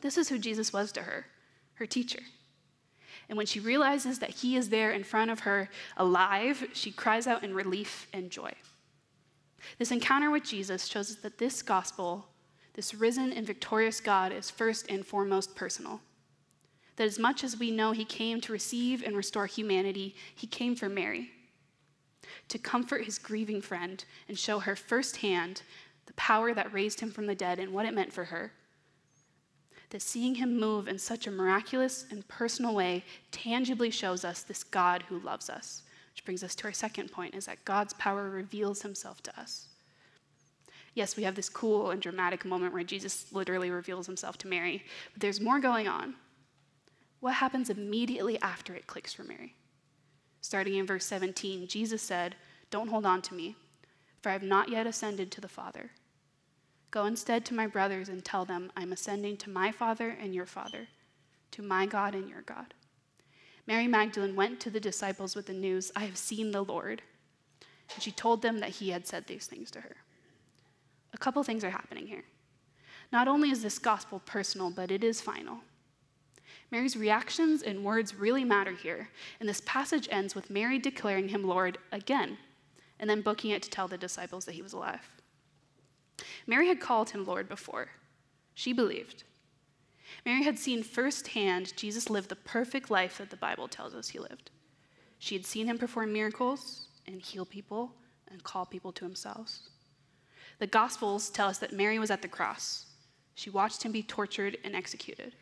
This 0.01 0.17
is 0.17 0.30
who 0.30 0.38
Jesus 0.38 0.71
was 0.71 0.91
to 0.93 1.01
her, 1.01 1.25
her 1.75 1.86
teacher. 1.86 2.19
And 3.28 3.38
when 3.38 3.47
she 3.47 3.60
realizes 3.60 4.19
that 4.19 4.30
he 4.30 4.56
is 4.56 4.69
there 4.69 4.91
in 4.91 5.04
front 5.04 5.32
of 5.32 5.41
her, 5.41 5.69
alive, 5.97 6.67
she 6.73 6.91
cries 6.91 7.28
out 7.28 7.43
in 7.43 7.56
relief 7.56 8.08
and 8.13 8.30
joy. 8.30 8.51
This 9.80 9.91
encounter 9.91 10.30
with 10.30 10.43
Jesus 10.43 10.86
shows 10.86 11.10
us 11.10 11.17
that 11.17 11.39
this 11.39 11.63
gospel, 11.63 12.28
this 12.73 12.93
risen 12.93 13.34
and 13.34 13.47
victorious 13.47 13.99
God, 13.99 14.32
is 14.32 14.51
first 14.51 14.86
and 14.89 15.04
foremost 15.04 15.56
personal. 15.56 16.01
That 16.97 17.08
as 17.08 17.17
much 17.17 17.43
as 17.43 17.58
we 17.58 17.71
know 17.71 17.91
he 17.93 18.06
came 18.06 18.39
to 18.41 18.54
receive 18.54 19.01
and 19.01 19.17
restore 19.17 19.47
humanity, 19.47 20.15
he 20.36 20.45
came 20.45 20.75
for 20.75 20.88
Mary 20.88 21.32
to 22.49 22.57
comfort 22.57 23.05
his 23.05 23.17
grieving 23.19 23.61
friend 23.61 24.03
and 24.27 24.38
show 24.38 24.59
her 24.59 24.75
firsthand 24.75 25.61
the 26.05 26.13
power 26.13 26.53
that 26.53 26.73
raised 26.73 26.99
him 26.99 27.11
from 27.11 27.27
the 27.27 27.35
dead 27.35 27.59
and 27.59 27.73
what 27.73 27.85
it 27.85 27.93
meant 27.93 28.13
for 28.13 28.25
her. 28.25 28.51
That 29.89 30.01
seeing 30.01 30.35
him 30.35 30.59
move 30.59 30.88
in 30.88 30.97
such 30.97 31.27
a 31.27 31.31
miraculous 31.31 32.05
and 32.09 32.27
personal 32.27 32.75
way 32.75 33.03
tangibly 33.31 33.89
shows 33.89 34.25
us 34.25 34.43
this 34.43 34.63
God 34.63 35.03
who 35.03 35.19
loves 35.19 35.49
us. 35.49 35.83
Which 36.13 36.25
brings 36.25 36.43
us 36.43 36.55
to 36.55 36.65
our 36.65 36.73
second 36.73 37.11
point 37.11 37.35
is 37.35 37.45
that 37.45 37.65
God's 37.65 37.93
power 37.93 38.29
reveals 38.29 38.81
himself 38.81 39.21
to 39.23 39.39
us. 39.39 39.67
Yes, 40.93 41.17
we 41.17 41.23
have 41.23 41.35
this 41.35 41.49
cool 41.49 41.91
and 41.91 42.01
dramatic 42.01 42.45
moment 42.45 42.73
where 42.73 42.83
Jesus 42.83 43.25
literally 43.33 43.69
reveals 43.69 44.05
himself 44.05 44.38
to 44.39 44.47
Mary, 44.47 44.83
but 45.13 45.21
there's 45.21 45.41
more 45.41 45.59
going 45.59 45.89
on. 45.89 46.15
What 47.19 47.33
happens 47.33 47.69
immediately 47.69 48.39
after 48.41 48.73
it 48.73 48.88
clicks 48.88 49.13
for 49.13 49.23
Mary? 49.23 49.55
Starting 50.45 50.75
in 50.75 50.86
verse 50.86 51.05
17, 51.05 51.65
Jesus 51.65 52.03
said, 52.03 52.36
Don't 52.69 52.89
hold 52.89 53.03
on 53.03 53.19
to 53.23 53.34
me, 53.34 53.55
for 54.21 54.29
I 54.29 54.34
have 54.34 54.43
not 54.43 54.69
yet 54.69 54.86
ascended 54.86 55.31
to 55.31 55.41
the 55.41 55.47
Father. 55.47 55.89
Go 56.91 57.05
instead 57.05 57.45
to 57.45 57.55
my 57.55 57.65
brothers 57.65 58.10
and 58.10 58.23
tell 58.23 58.45
them, 58.45 58.71
I'm 58.77 58.91
ascending 58.91 59.38
to 59.38 59.49
my 59.49 59.71
Father 59.71 60.15
and 60.21 60.36
your 60.36 60.45
Father, 60.45 60.88
to 61.49 61.63
my 61.63 61.88
God 61.88 62.13
and 62.13 62.29
your 62.29 62.43
God. 62.43 62.75
Mary 63.65 63.88
Magdalene 63.88 64.36
went 64.36 64.60
to 64.60 64.69
the 64.69 64.79
disciples 64.79 65.36
with 65.36 65.47
the 65.47 65.51
news, 65.53 65.91
I 65.95 66.01
have 66.01 66.15
seen 66.15 66.51
the 66.51 66.63
Lord. 66.63 67.01
And 67.95 68.03
she 68.03 68.12
told 68.12 68.43
them 68.43 68.60
that 68.60 68.69
he 68.69 68.91
had 68.91 69.08
said 69.08 69.25
these 69.25 69.47
things 69.47 69.71
to 69.71 69.81
her. 69.81 69.95
A 71.12 71.17
couple 71.17 71.41
things 71.41 71.63
are 71.63 71.71
happening 71.71 72.05
here. 72.05 72.25
Not 73.12 73.27
only 73.27 73.49
is 73.49 73.63
this 73.63 73.79
gospel 73.79 74.21
personal, 74.27 74.69
but 74.69 74.91
it 74.91 75.03
is 75.03 75.21
final. 75.21 75.62
Mary's 76.71 76.97
reactions 76.97 77.62
and 77.62 77.84
words 77.84 78.15
really 78.15 78.43
matter 78.43 78.71
here, 78.71 79.10
and 79.39 79.47
this 79.47 79.62
passage 79.65 80.08
ends 80.12 80.36
with 80.36 80.49
Mary 80.49 80.80
declaring 80.80 81.30
him 81.30 81.43
Lord 81.43 81.78
again, 81.91 82.38
and 82.99 83.10
then 83.10 83.21
booking 83.21 83.51
it 83.51 83.62
to 83.63 83.69
tell 83.69 83.88
the 83.88 83.97
disciples 83.97 84.45
that 84.45 84.56
he 84.56 84.62
was 84.62 84.73
alive. 84.73 85.21
Mary 86.47 86.67
had 86.67 86.80
called 86.80 87.12
him 87.12 87.25
Lord 87.25 87.47
before. 87.47 87.89
She 88.54 88.73
believed. 88.73 89.23
Mary 90.25 90.43
had 90.43 90.58
seen 90.58 90.82
firsthand 90.82 91.75
Jesus 91.75 92.10
live 92.10 92.28
the 92.28 92.36
perfect 92.36 92.89
life 92.89 93.17
that 93.17 93.30
the 93.30 93.36
Bible 93.38 93.67
tells 93.67 93.93
us 93.93 94.10
he 94.10 94.19
lived. 94.19 94.51
She 95.19 95.36
had 95.36 95.45
seen 95.45 95.67
him 95.67 95.78
perform 95.78 96.13
miracles 96.13 96.88
and 97.08 97.21
heal 97.21 97.45
people 97.45 97.91
and 98.30 98.43
call 98.43 98.65
people 98.65 98.91
to 98.93 99.06
himself. 99.06 99.60
The 100.60 100.67
Gospels 100.67 101.30
tell 101.30 101.47
us 101.47 101.58
that 101.60 101.73
Mary 101.73 101.99
was 101.99 102.12
at 102.12 102.21
the 102.21 102.28
cross. 102.28 102.86
She 103.36 103.49
watched 103.49 103.84
him 103.84 103.91
be 103.91 104.04
tortured 104.04 104.58
and 104.63 104.75
executed. 104.75 105.36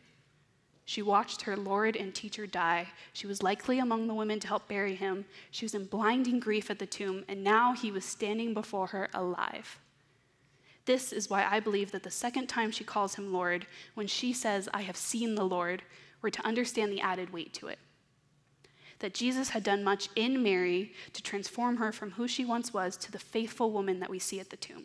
She 0.86 1.00
watched 1.00 1.42
her 1.42 1.56
Lord 1.56 1.96
and 1.96 2.14
teacher 2.14 2.46
die. 2.46 2.88
She 3.14 3.26
was 3.26 3.42
likely 3.42 3.78
among 3.78 4.06
the 4.06 4.14
women 4.14 4.38
to 4.40 4.48
help 4.48 4.68
bury 4.68 4.94
him. 4.94 5.24
She 5.50 5.64
was 5.64 5.74
in 5.74 5.86
blinding 5.86 6.40
grief 6.40 6.70
at 6.70 6.78
the 6.78 6.86
tomb, 6.86 7.24
and 7.26 7.42
now 7.42 7.72
he 7.72 7.90
was 7.90 8.04
standing 8.04 8.52
before 8.52 8.88
her 8.88 9.08
alive. 9.14 9.78
This 10.84 11.12
is 11.12 11.30
why 11.30 11.46
I 11.50 11.60
believe 11.60 11.92
that 11.92 12.02
the 12.02 12.10
second 12.10 12.48
time 12.48 12.70
she 12.70 12.84
calls 12.84 13.14
him 13.14 13.32
Lord, 13.32 13.66
when 13.94 14.06
she 14.06 14.34
says, 14.34 14.68
I 14.74 14.82
have 14.82 14.96
seen 14.96 15.34
the 15.34 15.44
Lord, 15.44 15.82
we're 16.20 16.28
to 16.30 16.46
understand 16.46 16.92
the 16.92 17.00
added 17.00 17.32
weight 17.32 17.54
to 17.54 17.68
it. 17.68 17.78
That 18.98 19.14
Jesus 19.14 19.50
had 19.50 19.62
done 19.62 19.82
much 19.82 20.10
in 20.14 20.42
Mary 20.42 20.92
to 21.14 21.22
transform 21.22 21.78
her 21.78 21.92
from 21.92 22.12
who 22.12 22.28
she 22.28 22.44
once 22.44 22.74
was 22.74 22.98
to 22.98 23.10
the 23.10 23.18
faithful 23.18 23.70
woman 23.70 24.00
that 24.00 24.10
we 24.10 24.18
see 24.18 24.38
at 24.38 24.50
the 24.50 24.56
tomb. 24.56 24.84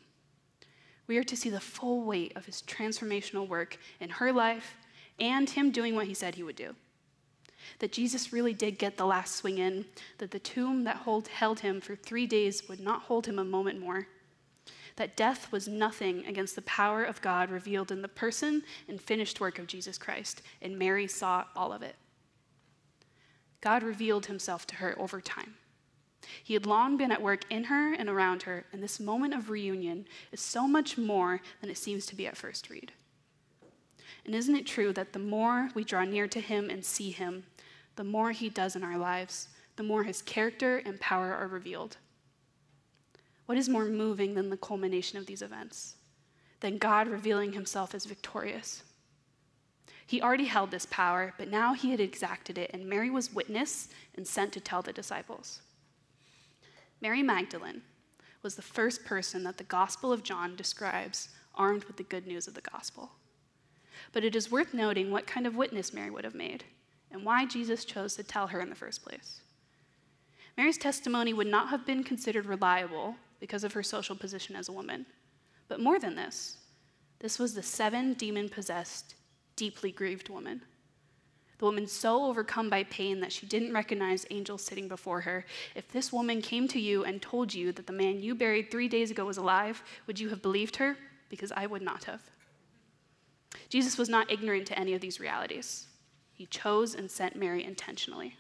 We 1.07 1.17
are 1.17 1.23
to 1.23 1.35
see 1.35 1.49
the 1.49 1.59
full 1.59 2.03
weight 2.03 2.33
of 2.37 2.45
his 2.45 2.61
transformational 2.61 3.47
work 3.47 3.77
in 3.99 4.09
her 4.09 4.31
life 4.31 4.75
and 5.19 5.49
him 5.49 5.71
doing 5.71 5.95
what 5.95 6.07
he 6.07 6.13
said 6.13 6.35
he 6.35 6.43
would 6.43 6.55
do. 6.55 6.75
That 7.79 7.91
Jesus 7.91 8.33
really 8.33 8.53
did 8.53 8.79
get 8.79 8.97
the 8.97 9.05
last 9.05 9.35
swing 9.35 9.57
in, 9.57 9.85
that 10.17 10.31
the 10.31 10.39
tomb 10.39 10.83
that 10.85 10.97
hold, 10.97 11.27
held 11.27 11.59
him 11.59 11.81
for 11.81 11.95
three 11.95 12.25
days 12.25 12.67
would 12.67 12.79
not 12.79 13.03
hold 13.03 13.27
him 13.27 13.39
a 13.39 13.43
moment 13.43 13.79
more. 13.79 14.07
That 14.95 15.15
death 15.15 15.51
was 15.51 15.67
nothing 15.67 16.25
against 16.25 16.55
the 16.55 16.61
power 16.63 17.03
of 17.03 17.21
God 17.21 17.49
revealed 17.49 17.91
in 17.91 18.01
the 18.01 18.07
person 18.07 18.63
and 18.87 18.99
finished 18.99 19.39
work 19.39 19.57
of 19.57 19.67
Jesus 19.67 19.97
Christ, 19.97 20.41
and 20.61 20.77
Mary 20.77 21.07
saw 21.07 21.45
all 21.55 21.71
of 21.71 21.81
it. 21.81 21.95
God 23.61 23.83
revealed 23.83 24.25
himself 24.25 24.65
to 24.67 24.75
her 24.75 24.99
over 24.99 25.21
time. 25.21 25.55
He 26.43 26.53
had 26.53 26.65
long 26.65 26.97
been 26.97 27.11
at 27.11 27.21
work 27.21 27.43
in 27.49 27.65
her 27.65 27.93
and 27.93 28.09
around 28.09 28.43
her, 28.43 28.65
and 28.71 28.83
this 28.83 28.99
moment 28.99 29.33
of 29.33 29.49
reunion 29.49 30.05
is 30.31 30.41
so 30.41 30.67
much 30.67 30.97
more 30.97 31.41
than 31.61 31.69
it 31.69 31.77
seems 31.77 32.05
to 32.07 32.15
be 32.15 32.27
at 32.27 32.37
first 32.37 32.69
read. 32.69 32.91
And 34.29 34.35
isn't 34.35 34.55
it 34.55 34.67
true 34.67 34.93
that 34.93 35.11
the 35.11 35.17
more 35.17 35.71
we 35.73 35.83
draw 35.83 36.05
near 36.05 36.27
to 36.27 36.39
Him 36.39 36.69
and 36.69 36.85
see 36.85 37.09
Him, 37.09 37.45
the 37.95 38.03
more 38.03 38.29
He 38.29 38.47
does 38.47 38.75
in 38.75 38.83
our 38.83 38.95
lives, 38.95 39.47
the 39.75 39.81
more 39.81 40.03
His 40.03 40.21
character 40.21 40.77
and 40.85 40.99
power 40.99 41.33
are 41.33 41.47
revealed? 41.47 41.97
What 43.47 43.57
is 43.57 43.67
more 43.67 43.85
moving 43.85 44.35
than 44.35 44.51
the 44.51 44.55
culmination 44.55 45.17
of 45.17 45.25
these 45.25 45.41
events? 45.41 45.95
Than 46.59 46.77
God 46.77 47.07
revealing 47.07 47.53
Himself 47.53 47.95
as 47.95 48.05
victorious? 48.05 48.83
He 50.05 50.21
already 50.21 50.45
held 50.45 50.69
this 50.69 50.85
power, 50.85 51.33
but 51.39 51.49
now 51.49 51.73
he 51.73 51.89
had 51.89 51.99
exacted 51.99 52.59
it, 52.59 52.69
and 52.71 52.85
Mary 52.85 53.09
was 53.09 53.33
witness 53.33 53.87
and 54.15 54.27
sent 54.27 54.53
to 54.53 54.59
tell 54.59 54.83
the 54.83 54.93
disciples. 54.93 55.63
Mary 57.01 57.23
Magdalene 57.23 57.81
was 58.43 58.53
the 58.53 58.61
first 58.61 59.05
person 59.05 59.41
that 59.45 59.57
the 59.57 59.63
Gospel 59.63 60.13
of 60.13 60.21
John 60.21 60.55
describes 60.55 61.29
armed 61.55 61.85
with 61.85 61.97
the 61.97 62.03
good 62.03 62.27
news 62.27 62.47
of 62.47 62.53
the 62.53 62.61
gospel. 62.61 63.09
But 64.11 64.23
it 64.23 64.35
is 64.35 64.51
worth 64.51 64.73
noting 64.73 65.11
what 65.11 65.27
kind 65.27 65.45
of 65.45 65.55
witness 65.55 65.93
Mary 65.93 66.09
would 66.09 66.23
have 66.23 66.35
made 66.35 66.63
and 67.11 67.23
why 67.23 67.45
Jesus 67.45 67.85
chose 67.85 68.15
to 68.15 68.23
tell 68.23 68.47
her 68.47 68.59
in 68.61 68.69
the 68.69 68.75
first 68.75 69.03
place. 69.03 69.41
Mary's 70.57 70.77
testimony 70.77 71.33
would 71.33 71.47
not 71.47 71.69
have 71.69 71.85
been 71.85 72.03
considered 72.03 72.45
reliable 72.45 73.15
because 73.39 73.63
of 73.63 73.73
her 73.73 73.83
social 73.83 74.15
position 74.15 74.55
as 74.55 74.67
a 74.67 74.73
woman. 74.73 75.05
But 75.67 75.79
more 75.79 75.99
than 75.99 76.15
this, 76.15 76.57
this 77.19 77.39
was 77.39 77.53
the 77.53 77.63
seven 77.63 78.13
demon 78.13 78.49
possessed, 78.49 79.15
deeply 79.55 79.91
grieved 79.91 80.29
woman. 80.29 80.61
The 81.59 81.65
woman 81.65 81.87
so 81.87 82.25
overcome 82.25 82.69
by 82.69 82.83
pain 82.83 83.19
that 83.19 83.33
she 83.33 83.45
didn't 83.45 83.73
recognize 83.73 84.25
angels 84.31 84.63
sitting 84.63 84.87
before 84.87 85.21
her. 85.21 85.45
If 85.75 85.91
this 85.91 86.11
woman 86.13 86.41
came 86.41 86.67
to 86.69 86.79
you 86.79 87.03
and 87.03 87.21
told 87.21 87.53
you 87.53 87.73
that 87.73 87.85
the 87.85 87.93
man 87.93 88.21
you 88.21 88.33
buried 88.33 88.71
three 88.71 88.87
days 88.87 89.11
ago 89.11 89.25
was 89.25 89.37
alive, 89.37 89.83
would 90.07 90.19
you 90.19 90.29
have 90.29 90.41
believed 90.41 90.77
her? 90.77 90.95
Because 91.29 91.51
I 91.51 91.65
would 91.65 91.81
not 91.81 92.05
have. 92.05 92.21
Jesus 93.69 93.97
was 93.97 94.09
not 94.09 94.31
ignorant 94.31 94.65
to 94.67 94.79
any 94.79 94.93
of 94.93 95.01
these 95.01 95.19
realities. 95.19 95.87
He 96.33 96.47
chose 96.47 96.95
and 96.95 97.09
sent 97.09 97.35
Mary 97.35 97.63
intentionally. 97.63 98.35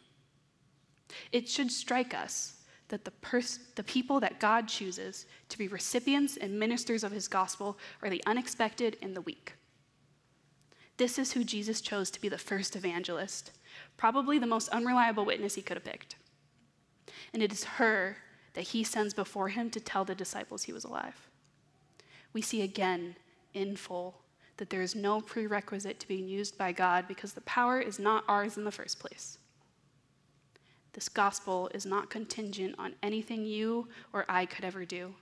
It 1.31 1.47
should 1.47 1.71
strike 1.71 2.13
us 2.13 2.55
that 2.89 3.05
the, 3.05 3.11
pers- 3.11 3.59
the 3.75 3.83
people 3.83 4.19
that 4.19 4.39
God 4.39 4.67
chooses 4.67 5.25
to 5.49 5.57
be 5.57 5.67
recipients 5.67 6.37
and 6.37 6.59
ministers 6.59 7.03
of 7.03 7.11
his 7.11 7.27
gospel 7.27 7.77
are 8.01 8.09
the 8.09 8.23
unexpected 8.25 8.97
and 9.01 9.15
the 9.15 9.21
weak. 9.21 9.53
This 10.97 11.17
is 11.17 11.31
who 11.31 11.43
Jesus 11.43 11.81
chose 11.81 12.11
to 12.11 12.19
be 12.19 12.27
the 12.27 12.37
first 12.37 12.75
evangelist, 12.75 13.51
probably 13.95 14.39
the 14.39 14.47
most 14.47 14.69
unreliable 14.69 15.23
witness 15.23 15.55
he 15.55 15.61
could 15.61 15.77
have 15.77 15.85
picked. 15.85 16.15
And 17.33 17.41
it 17.41 17.53
is 17.53 17.63
her 17.63 18.17
that 18.53 18.69
he 18.69 18.83
sends 18.83 19.13
before 19.13 19.49
him 19.49 19.69
to 19.69 19.79
tell 19.79 20.03
the 20.03 20.15
disciples 20.15 20.63
he 20.63 20.73
was 20.73 20.83
alive. 20.83 21.29
We 22.33 22.41
see 22.41 22.61
again 22.61 23.15
in 23.53 23.75
full 23.75 24.21
that 24.59 24.69
there 24.69 24.81
is 24.81 24.93
no 24.93 25.21
prerequisite 25.21 26.01
to 26.01 26.07
being 26.07 26.27
used 26.27 26.57
by 26.57 26.73
God 26.73 27.07
because 27.07 27.31
the 27.31 27.41
power 27.41 27.79
is 27.79 27.97
not 27.97 28.25
ours 28.27 28.57
in 28.57 28.65
the 28.65 28.71
first 28.71 28.99
place. 28.99 29.37
This 30.91 31.07
gospel 31.07 31.71
is 31.73 31.85
not 31.85 32.09
contingent 32.09 32.75
on 32.77 32.93
anything 33.01 33.45
you 33.45 33.87
or 34.11 34.25
I 34.27 34.45
could 34.45 34.65
ever 34.65 34.83
do. 34.83 35.15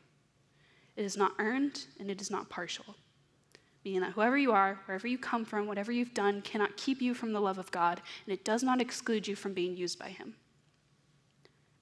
It 0.95 1.05
is 1.05 1.15
not 1.15 1.33
earned 1.37 1.85
and 1.99 2.09
it 2.09 2.19
is 2.19 2.31
not 2.31 2.49
partial. 2.49 2.95
Meaning 3.85 4.01
that 4.01 4.13
whoever 4.13 4.39
you 4.39 4.53
are, 4.53 4.79
wherever 4.85 5.07
you 5.07 5.19
come 5.19 5.45
from, 5.45 5.67
whatever 5.67 5.91
you've 5.91 6.15
done, 6.15 6.41
cannot 6.41 6.75
keep 6.75 6.99
you 6.99 7.13
from 7.13 7.31
the 7.31 7.39
love 7.39 7.59
of 7.59 7.71
God, 7.71 8.01
and 8.25 8.33
it 8.33 8.43
does 8.43 8.63
not 8.63 8.81
exclude 8.81 9.27
you 9.27 9.35
from 9.35 9.53
being 9.53 9.77
used 9.77 9.99
by 9.99 10.09
Him. 10.09 10.33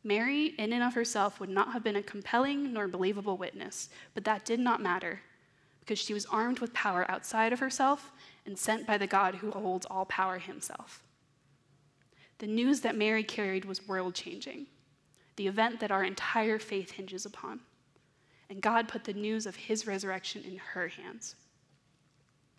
Mary, 0.04 0.48
in 0.60 0.74
and 0.74 0.84
of 0.84 0.94
herself, 0.94 1.40
would 1.40 1.50
not 1.50 1.72
have 1.72 1.84
been 1.84 1.96
a 1.96 2.04
compelling 2.04 2.74
nor 2.74 2.88
believable 2.88 3.38
witness, 3.38 3.90
but 4.14 4.26
that 4.26 4.46
did 4.46 4.60
not 4.60 4.82
matter 4.82 5.22
because 5.86 6.00
she 6.00 6.14
was 6.14 6.26
armed 6.26 6.60
with 6.60 6.74
power 6.74 7.06
outside 7.10 7.54
of 7.54 7.60
herself 7.60 8.12
and 8.46 8.58
sent 8.58 8.88
by 8.88 8.98
the 8.98 9.06
God 9.06 9.36
who 9.36 9.52
holds 9.52 9.86
all 9.86 10.06
power 10.06 10.40
himself. 10.40 11.04
The 12.40 12.48
news 12.48 12.82
that 12.82 12.98
Mary 12.98 13.24
carried 13.24 13.66
was 13.66 13.88
world 13.88 14.16
changing, 14.16 14.66
the 15.36 15.48
event 15.48 15.80
that 15.80 15.92
our 15.92 16.04
entire 16.04 16.58
faith 16.58 16.92
hinges 16.92 17.26
upon. 17.26 17.60
And 18.50 18.62
God 18.62 18.88
put 18.88 19.04
the 19.04 19.14
news 19.14 19.46
of 19.46 19.56
his 19.56 19.88
resurrection 19.88 20.44
in 20.44 20.58
her 20.58 20.88
hands. 20.88 21.36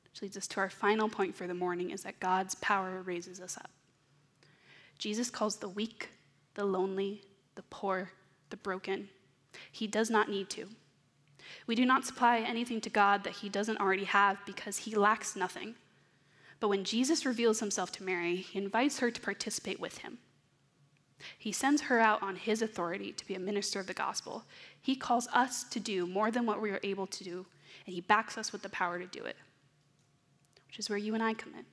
Which 0.04 0.22
leads 0.22 0.36
us 0.36 0.46
to 0.48 0.60
our 0.60 0.70
final 0.70 1.08
point 1.08 1.34
for 1.34 1.46
the 1.46 1.54
morning 1.54 1.90
is 1.90 2.04
that 2.04 2.20
God's 2.20 2.54
power 2.56 3.02
raises 3.02 3.40
us 3.40 3.56
up. 3.56 3.70
Jesus 4.98 5.30
calls 5.30 5.56
the 5.56 5.68
weak, 5.68 6.10
the 6.54 6.64
lonely, 6.64 7.22
the 7.54 7.62
poor, 7.62 8.10
the 8.50 8.56
broken. 8.56 9.08
He 9.70 9.86
does 9.86 10.10
not 10.10 10.30
need 10.30 10.48
to. 10.50 10.68
We 11.66 11.74
do 11.74 11.84
not 11.84 12.04
supply 12.04 12.38
anything 12.38 12.80
to 12.82 12.90
God 12.90 13.24
that 13.24 13.34
he 13.34 13.48
doesn't 13.48 13.80
already 13.80 14.04
have 14.04 14.38
because 14.46 14.78
he 14.78 14.94
lacks 14.94 15.36
nothing. 15.36 15.74
But 16.60 16.68
when 16.68 16.84
Jesus 16.84 17.26
reveals 17.26 17.60
himself 17.60 17.92
to 17.92 18.02
Mary, 18.02 18.36
he 18.36 18.58
invites 18.58 18.98
her 19.00 19.10
to 19.10 19.20
participate 19.20 19.78
with 19.78 19.98
him. 19.98 20.18
He 21.38 21.52
sends 21.52 21.82
her 21.82 22.00
out 22.00 22.22
on 22.22 22.36
his 22.36 22.62
authority 22.62 23.12
to 23.12 23.26
be 23.26 23.34
a 23.34 23.40
minister 23.40 23.80
of 23.80 23.86
the 23.86 23.94
gospel. 23.94 24.44
He 24.80 24.96
calls 24.96 25.28
us 25.32 25.64
to 25.64 25.80
do 25.80 26.06
more 26.06 26.30
than 26.30 26.46
what 26.46 26.60
we 26.60 26.70
are 26.70 26.80
able 26.82 27.06
to 27.06 27.24
do, 27.24 27.46
and 27.86 27.94
he 27.94 28.00
backs 28.00 28.36
us 28.38 28.52
with 28.52 28.62
the 28.62 28.68
power 28.68 28.98
to 28.98 29.06
do 29.06 29.24
it, 29.24 29.36
which 30.66 30.78
is 30.78 30.88
where 30.88 30.98
you 30.98 31.14
and 31.14 31.22
I 31.22 31.34
come 31.34 31.54
in. 31.54 31.64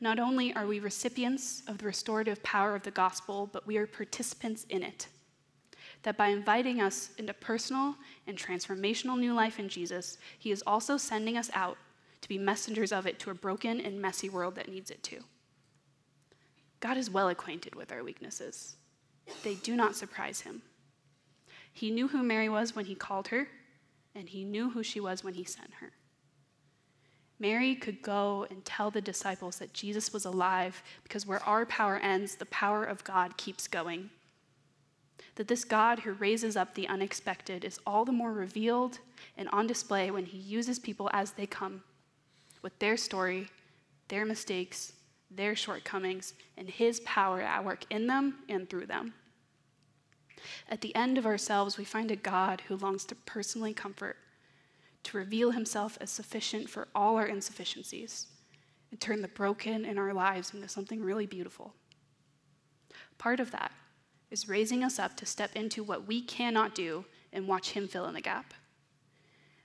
Not 0.00 0.18
only 0.18 0.54
are 0.54 0.66
we 0.66 0.78
recipients 0.78 1.62
of 1.66 1.78
the 1.78 1.86
restorative 1.86 2.42
power 2.42 2.74
of 2.74 2.82
the 2.82 2.90
gospel, 2.90 3.48
but 3.52 3.66
we 3.66 3.76
are 3.78 3.86
participants 3.86 4.64
in 4.68 4.82
it. 4.82 5.08
That 6.02 6.16
by 6.16 6.28
inviting 6.28 6.80
us 6.80 7.10
into 7.18 7.34
personal 7.34 7.94
and 8.26 8.36
transformational 8.36 9.18
new 9.18 9.34
life 9.34 9.58
in 9.58 9.68
Jesus, 9.68 10.18
he 10.38 10.50
is 10.50 10.62
also 10.66 10.96
sending 10.96 11.36
us 11.36 11.50
out 11.52 11.76
to 12.22 12.28
be 12.28 12.38
messengers 12.38 12.92
of 12.92 13.06
it 13.06 13.18
to 13.20 13.30
a 13.30 13.34
broken 13.34 13.80
and 13.80 14.00
messy 14.00 14.28
world 14.28 14.54
that 14.56 14.68
needs 14.68 14.90
it 14.90 15.02
too. 15.02 15.22
God 16.80 16.96
is 16.96 17.10
well 17.10 17.28
acquainted 17.28 17.74
with 17.74 17.92
our 17.92 18.02
weaknesses, 18.02 18.76
they 19.42 19.54
do 19.56 19.76
not 19.76 19.94
surprise 19.94 20.40
him. 20.40 20.62
He 21.72 21.90
knew 21.90 22.08
who 22.08 22.22
Mary 22.22 22.48
was 22.48 22.74
when 22.74 22.86
he 22.86 22.94
called 22.94 23.28
her, 23.28 23.48
and 24.14 24.28
he 24.28 24.44
knew 24.44 24.70
who 24.70 24.82
she 24.82 25.00
was 25.00 25.22
when 25.22 25.34
he 25.34 25.44
sent 25.44 25.74
her. 25.80 25.92
Mary 27.38 27.74
could 27.74 28.02
go 28.02 28.46
and 28.50 28.64
tell 28.64 28.90
the 28.90 29.00
disciples 29.00 29.58
that 29.58 29.72
Jesus 29.72 30.12
was 30.12 30.26
alive 30.26 30.82
because 31.02 31.26
where 31.26 31.42
our 31.44 31.64
power 31.64 31.96
ends, 31.96 32.34
the 32.34 32.46
power 32.46 32.84
of 32.84 33.02
God 33.02 33.36
keeps 33.38 33.66
going. 33.66 34.10
That 35.36 35.48
this 35.48 35.64
God 35.64 36.00
who 36.00 36.12
raises 36.12 36.56
up 36.56 36.74
the 36.74 36.88
unexpected 36.88 37.64
is 37.64 37.78
all 37.86 38.04
the 38.04 38.12
more 38.12 38.32
revealed 38.32 38.98
and 39.36 39.48
on 39.50 39.66
display 39.66 40.10
when 40.10 40.26
he 40.26 40.38
uses 40.38 40.78
people 40.78 41.08
as 41.12 41.32
they 41.32 41.46
come 41.46 41.82
with 42.62 42.78
their 42.78 42.96
story, 42.96 43.48
their 44.08 44.26
mistakes, 44.26 44.92
their 45.30 45.54
shortcomings, 45.54 46.34
and 46.56 46.68
his 46.68 47.00
power 47.00 47.40
at 47.40 47.64
work 47.64 47.84
in 47.90 48.06
them 48.06 48.40
and 48.48 48.68
through 48.68 48.86
them. 48.86 49.14
At 50.68 50.80
the 50.80 50.94
end 50.94 51.18
of 51.18 51.26
ourselves, 51.26 51.78
we 51.78 51.84
find 51.84 52.10
a 52.10 52.16
God 52.16 52.62
who 52.66 52.76
longs 52.76 53.04
to 53.06 53.14
personally 53.14 53.74
comfort 53.74 54.16
to 55.02 55.16
reveal 55.16 55.50
himself 55.50 55.96
as 56.00 56.10
sufficient 56.10 56.68
for 56.68 56.88
all 56.94 57.16
our 57.16 57.26
insufficiencies 57.26 58.26
and 58.90 59.00
turn 59.00 59.22
the 59.22 59.28
broken 59.28 59.84
in 59.84 59.98
our 59.98 60.12
lives 60.12 60.52
into 60.52 60.68
something 60.68 61.02
really 61.02 61.26
beautiful. 61.26 61.74
Part 63.18 63.40
of 63.40 63.50
that 63.52 63.72
is 64.30 64.48
raising 64.48 64.84
us 64.84 64.98
up 64.98 65.16
to 65.16 65.26
step 65.26 65.50
into 65.54 65.82
what 65.82 66.06
we 66.06 66.22
cannot 66.22 66.74
do 66.74 67.04
and 67.32 67.48
watch 67.48 67.70
him 67.70 67.88
fill 67.88 68.06
in 68.06 68.14
the 68.14 68.20
gap. 68.20 68.54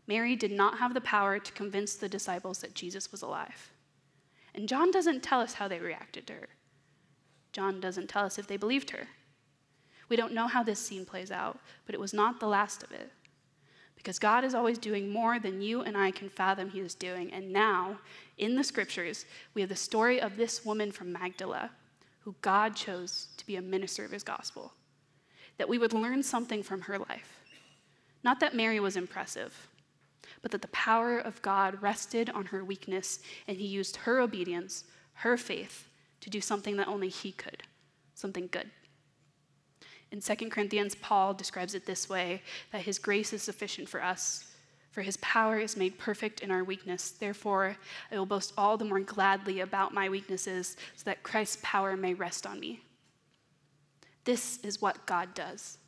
Mary 0.08 0.36
did 0.36 0.52
not 0.52 0.78
have 0.78 0.94
the 0.94 1.02
power 1.02 1.40
to 1.40 1.52
convince 1.54 1.96
the 1.96 2.10
disciples 2.10 2.60
that 2.60 2.76
Jesus 2.76 3.12
was 3.12 3.22
alive. 3.22 3.72
And 4.54 4.70
John 4.70 4.92
doesn't 4.92 5.24
tell 5.24 5.42
us 5.42 5.54
how 5.54 5.68
they 5.68 5.80
reacted 5.80 6.28
to 6.28 6.34
her. 6.34 6.50
John 7.52 7.80
doesn't 7.80 8.10
tell 8.10 8.26
us 8.26 8.38
if 8.38 8.48
they 8.48 8.58
believed 8.58 8.92
her. 8.92 9.08
We 10.10 10.16
don't 10.16 10.34
know 10.34 10.48
how 10.48 10.62
this 10.62 10.80
scene 10.80 11.06
plays 11.06 11.32
out, 11.32 11.60
but 11.86 11.96
it 11.96 12.02
was 12.02 12.14
not 12.14 12.40
the 12.40 12.48
last 12.48 12.84
of 12.84 12.92
it. 12.92 13.12
Because 13.96 14.20
God 14.20 14.44
is 14.44 14.54
always 14.54 14.78
doing 14.78 15.10
more 15.10 15.40
than 15.40 15.62
you 15.62 15.82
and 15.82 15.98
I 15.98 16.12
can 16.12 16.30
fathom 16.30 16.70
He 16.70 16.80
is 16.80 16.94
doing. 16.94 17.34
And 17.34 17.52
now, 17.52 17.98
in 18.38 18.56
the 18.56 18.64
scriptures, 18.64 19.26
we 19.54 19.62
have 19.62 19.70
the 19.70 19.76
story 19.76 20.22
of 20.22 20.38
this 20.38 20.64
woman 20.64 20.92
from 20.92 21.12
Magdala 21.12 21.72
who 22.26 22.36
God 22.42 22.76
chose 22.76 23.30
to 23.38 23.46
be 23.46 23.56
a 23.56 23.62
minister 23.62 24.04
of 24.04 24.12
His 24.12 24.24
gospel. 24.24 24.74
That 25.58 25.70
we 25.70 25.78
would 25.78 25.94
learn 25.94 26.22
something 26.22 26.62
from 26.62 26.82
her 26.82 27.00
life. 27.00 27.40
Not 28.24 28.42
that 28.42 28.56
Mary 28.56 28.82
was 28.82 28.98
impressive, 28.98 29.70
but 30.42 30.52
that 30.52 30.62
the 30.62 30.68
power 30.70 31.18
of 31.18 31.42
God 31.42 31.82
rested 31.82 32.30
on 32.32 32.48
her 32.48 32.66
weakness, 32.66 33.20
and 33.48 33.56
He 33.56 33.68
used 33.68 33.96
her 33.96 34.20
obedience, 34.20 34.84
her 35.14 35.38
faith, 35.38 35.88
to 36.20 36.30
do 36.30 36.42
something 36.42 36.76
that 36.76 36.90
only 36.90 37.10
He 37.10 37.32
could 37.32 37.64
something 38.16 38.48
good. 38.52 38.70
In 40.12 40.22
2 40.22 40.50
Corinthians, 40.50 40.96
Paul 40.96 41.34
describes 41.34 41.76
it 41.76 41.86
this 41.86 42.10
way 42.10 42.42
that 42.72 42.82
his 42.82 42.98
grace 42.98 43.34
is 43.34 43.44
sufficient 43.44 43.88
for 43.90 44.02
us, 44.02 44.55
for 44.96 45.02
his 45.02 45.18
power 45.18 45.60
is 45.60 45.76
made 45.76 46.00
perfect 46.00 46.40
in 46.40 46.52
our 46.52 46.64
weakness. 46.64 47.12
Therefore, 47.12 47.76
I 48.10 48.18
will 48.18 48.26
boast 48.26 48.54
all 48.58 48.78
the 48.78 48.86
more 48.86 49.02
gladly 49.02 49.60
about 49.60 49.94
my 49.94 50.08
weaknesses, 50.08 50.78
so 50.96 51.04
that 51.04 51.22
Christ's 51.22 51.58
power 51.64 51.98
may 51.98 52.14
rest 52.14 52.48
on 52.48 52.62
me. 52.62 52.80
This 54.24 54.58
is 54.64 54.82
what 54.82 55.06
God 55.06 55.34
does. 55.34 55.80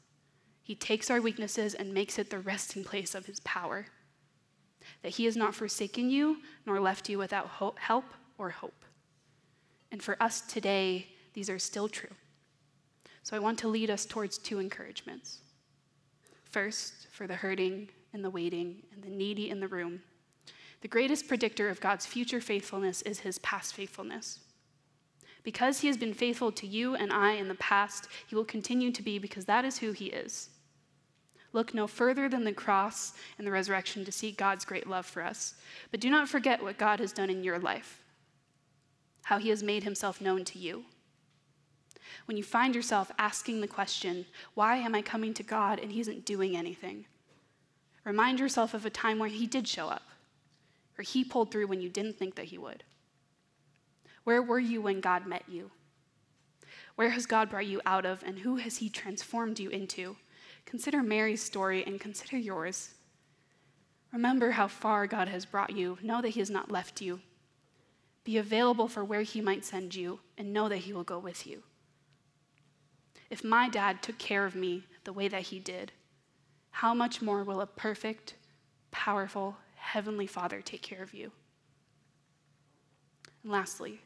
He 0.61 0.75
takes 0.75 1.09
our 1.09 1.21
weaknesses 1.21 1.73
and 1.73 1.93
makes 1.93 2.19
it 2.19 2.29
the 2.29 2.39
resting 2.39 2.83
place 2.83 3.15
of 3.15 3.27
his 3.27 3.39
power. 3.39 3.85
That 5.03 5.13
he 5.13 5.23
has 5.23 5.37
not 5.37 5.55
forsaken 5.55 6.09
you 6.09 6.39
nor 6.65 6.81
left 6.81 7.07
you 7.07 7.17
without 7.17 7.47
help 7.77 8.13
or 8.37 8.49
hope. 8.49 8.83
And 9.89 10.03
for 10.03 10.21
us 10.21 10.41
today, 10.41 11.07
these 11.33 11.49
are 11.49 11.59
still 11.59 11.87
true. 11.87 12.13
So 13.23 13.37
I 13.37 13.39
want 13.39 13.57
to 13.59 13.69
lead 13.69 13.89
us 13.89 14.05
towards 14.05 14.37
two 14.37 14.59
encouragements. 14.59 15.37
First, 16.43 17.07
for 17.09 17.25
the 17.25 17.35
hurting 17.35 17.87
and 18.17 18.25
the 18.25 18.29
waiting 18.29 18.83
and 18.93 19.03
the 19.03 19.09
needy 19.09 19.49
in 19.49 19.59
the 19.59 19.67
room, 19.67 20.01
the 20.81 20.87
greatest 20.87 21.27
predictor 21.27 21.69
of 21.69 21.79
God's 21.79 22.05
future 22.05 22.41
faithfulness 22.41 23.01
is 23.03 23.19
his 23.19 23.39
past 23.39 23.73
faithfulness. 23.73 24.39
Because 25.43 25.79
he 25.79 25.87
has 25.87 25.97
been 25.97 26.13
faithful 26.13 26.51
to 26.51 26.67
you 26.67 26.95
and 26.95 27.13
I 27.13 27.33
in 27.33 27.47
the 27.47 27.55
past, 27.55 28.09
he 28.27 28.35
will 28.35 28.43
continue 28.43 28.91
to 28.91 29.01
be 29.01 29.17
because 29.19 29.45
that 29.45 29.63
is 29.63 29.77
who 29.77 29.91
he 29.93 30.07
is. 30.07 30.49
Look 31.53 31.73
no 31.73 31.87
further 31.87 32.27
than 32.27 32.43
the 32.43 32.51
cross 32.51 33.13
and 33.37 33.47
the 33.47 33.51
resurrection 33.51 34.03
to 34.03 34.11
see 34.11 34.31
God's 34.31 34.65
great 34.65 34.87
love 34.87 35.05
for 35.05 35.23
us. 35.23 35.55
But 35.91 36.01
do 36.01 36.09
not 36.09 36.27
forget 36.27 36.61
what 36.61 36.77
God 36.77 36.99
has 36.99 37.13
done 37.13 37.29
in 37.29 37.43
your 37.43 37.59
life, 37.59 38.03
how 39.23 39.37
he 39.37 39.49
has 39.49 39.63
made 39.63 39.83
himself 39.83 40.19
known 40.19 40.43
to 40.45 40.59
you 40.59 40.83
when 42.25 42.37
you 42.37 42.43
find 42.43 42.75
yourself 42.75 43.11
asking 43.17 43.61
the 43.61 43.67
question, 43.67 44.25
why 44.53 44.77
am 44.77 44.95
I 44.95 45.01
coming 45.01 45.33
to 45.35 45.43
God 45.43 45.79
and 45.79 45.91
He 45.91 46.01
isn't 46.01 46.25
doing 46.25 46.55
anything? 46.55 47.05
Remind 48.07 48.39
yourself 48.39 48.73
of 48.73 48.85
a 48.85 48.89
time 48.89 49.19
where 49.19 49.27
He 49.27 49.45
did 49.45 49.67
show 49.67 49.89
up, 49.89 50.03
or 50.97 51.01
He 51.01 51.25
pulled 51.25 51.51
through 51.51 51.67
when 51.67 51.81
you 51.81 51.89
didn't 51.89 52.17
think 52.17 52.35
that 52.35 52.45
He 52.45 52.57
would. 52.57 52.85
Where 54.23 54.41
were 54.41 54.59
you 54.59 54.81
when 54.81 55.01
God 55.01 55.27
met 55.27 55.43
you? 55.49 55.71
Where 56.95 57.09
has 57.09 57.25
God 57.25 57.49
brought 57.49 57.65
you 57.65 57.81
out 57.85 58.05
of, 58.05 58.23
and 58.25 58.39
who 58.39 58.55
has 58.55 58.77
He 58.77 58.87
transformed 58.87 59.59
you 59.59 59.69
into? 59.69 60.15
Consider 60.65 61.03
Mary's 61.03 61.43
story 61.43 61.83
and 61.85 61.99
consider 61.99 62.37
yours. 62.37 62.91
Remember 64.13 64.51
how 64.51 64.69
far 64.69 65.05
God 65.05 65.27
has 65.27 65.45
brought 65.45 65.75
you. 65.75 65.97
Know 66.01 66.21
that 66.21 66.29
He 66.29 66.39
has 66.39 66.49
not 66.49 66.71
left 66.71 67.01
you. 67.01 67.19
Be 68.23 68.37
available 68.37 68.87
for 68.87 69.03
where 69.03 69.23
He 69.23 69.41
might 69.41 69.65
send 69.65 69.93
you, 69.95 70.21
and 70.37 70.53
know 70.53 70.69
that 70.69 70.77
He 70.77 70.93
will 70.93 71.03
go 71.03 71.19
with 71.19 71.45
you. 71.45 71.61
If 73.29 73.43
my 73.43 73.67
dad 73.67 74.01
took 74.01 74.17
care 74.17 74.45
of 74.45 74.55
me 74.55 74.83
the 75.03 75.11
way 75.11 75.27
that 75.27 75.41
he 75.41 75.59
did, 75.59 75.91
how 76.77 76.93
much 76.93 77.23
more 77.23 77.43
will 77.43 77.61
a 77.61 77.65
perfect, 77.65 78.35
powerful, 78.91 79.57
heavenly 79.77 80.27
Father 80.27 80.61
take 80.61 80.83
care 80.83 81.01
of 81.01 81.11
you? 81.11 81.31
And 83.41 83.51
lastly, 83.51 83.99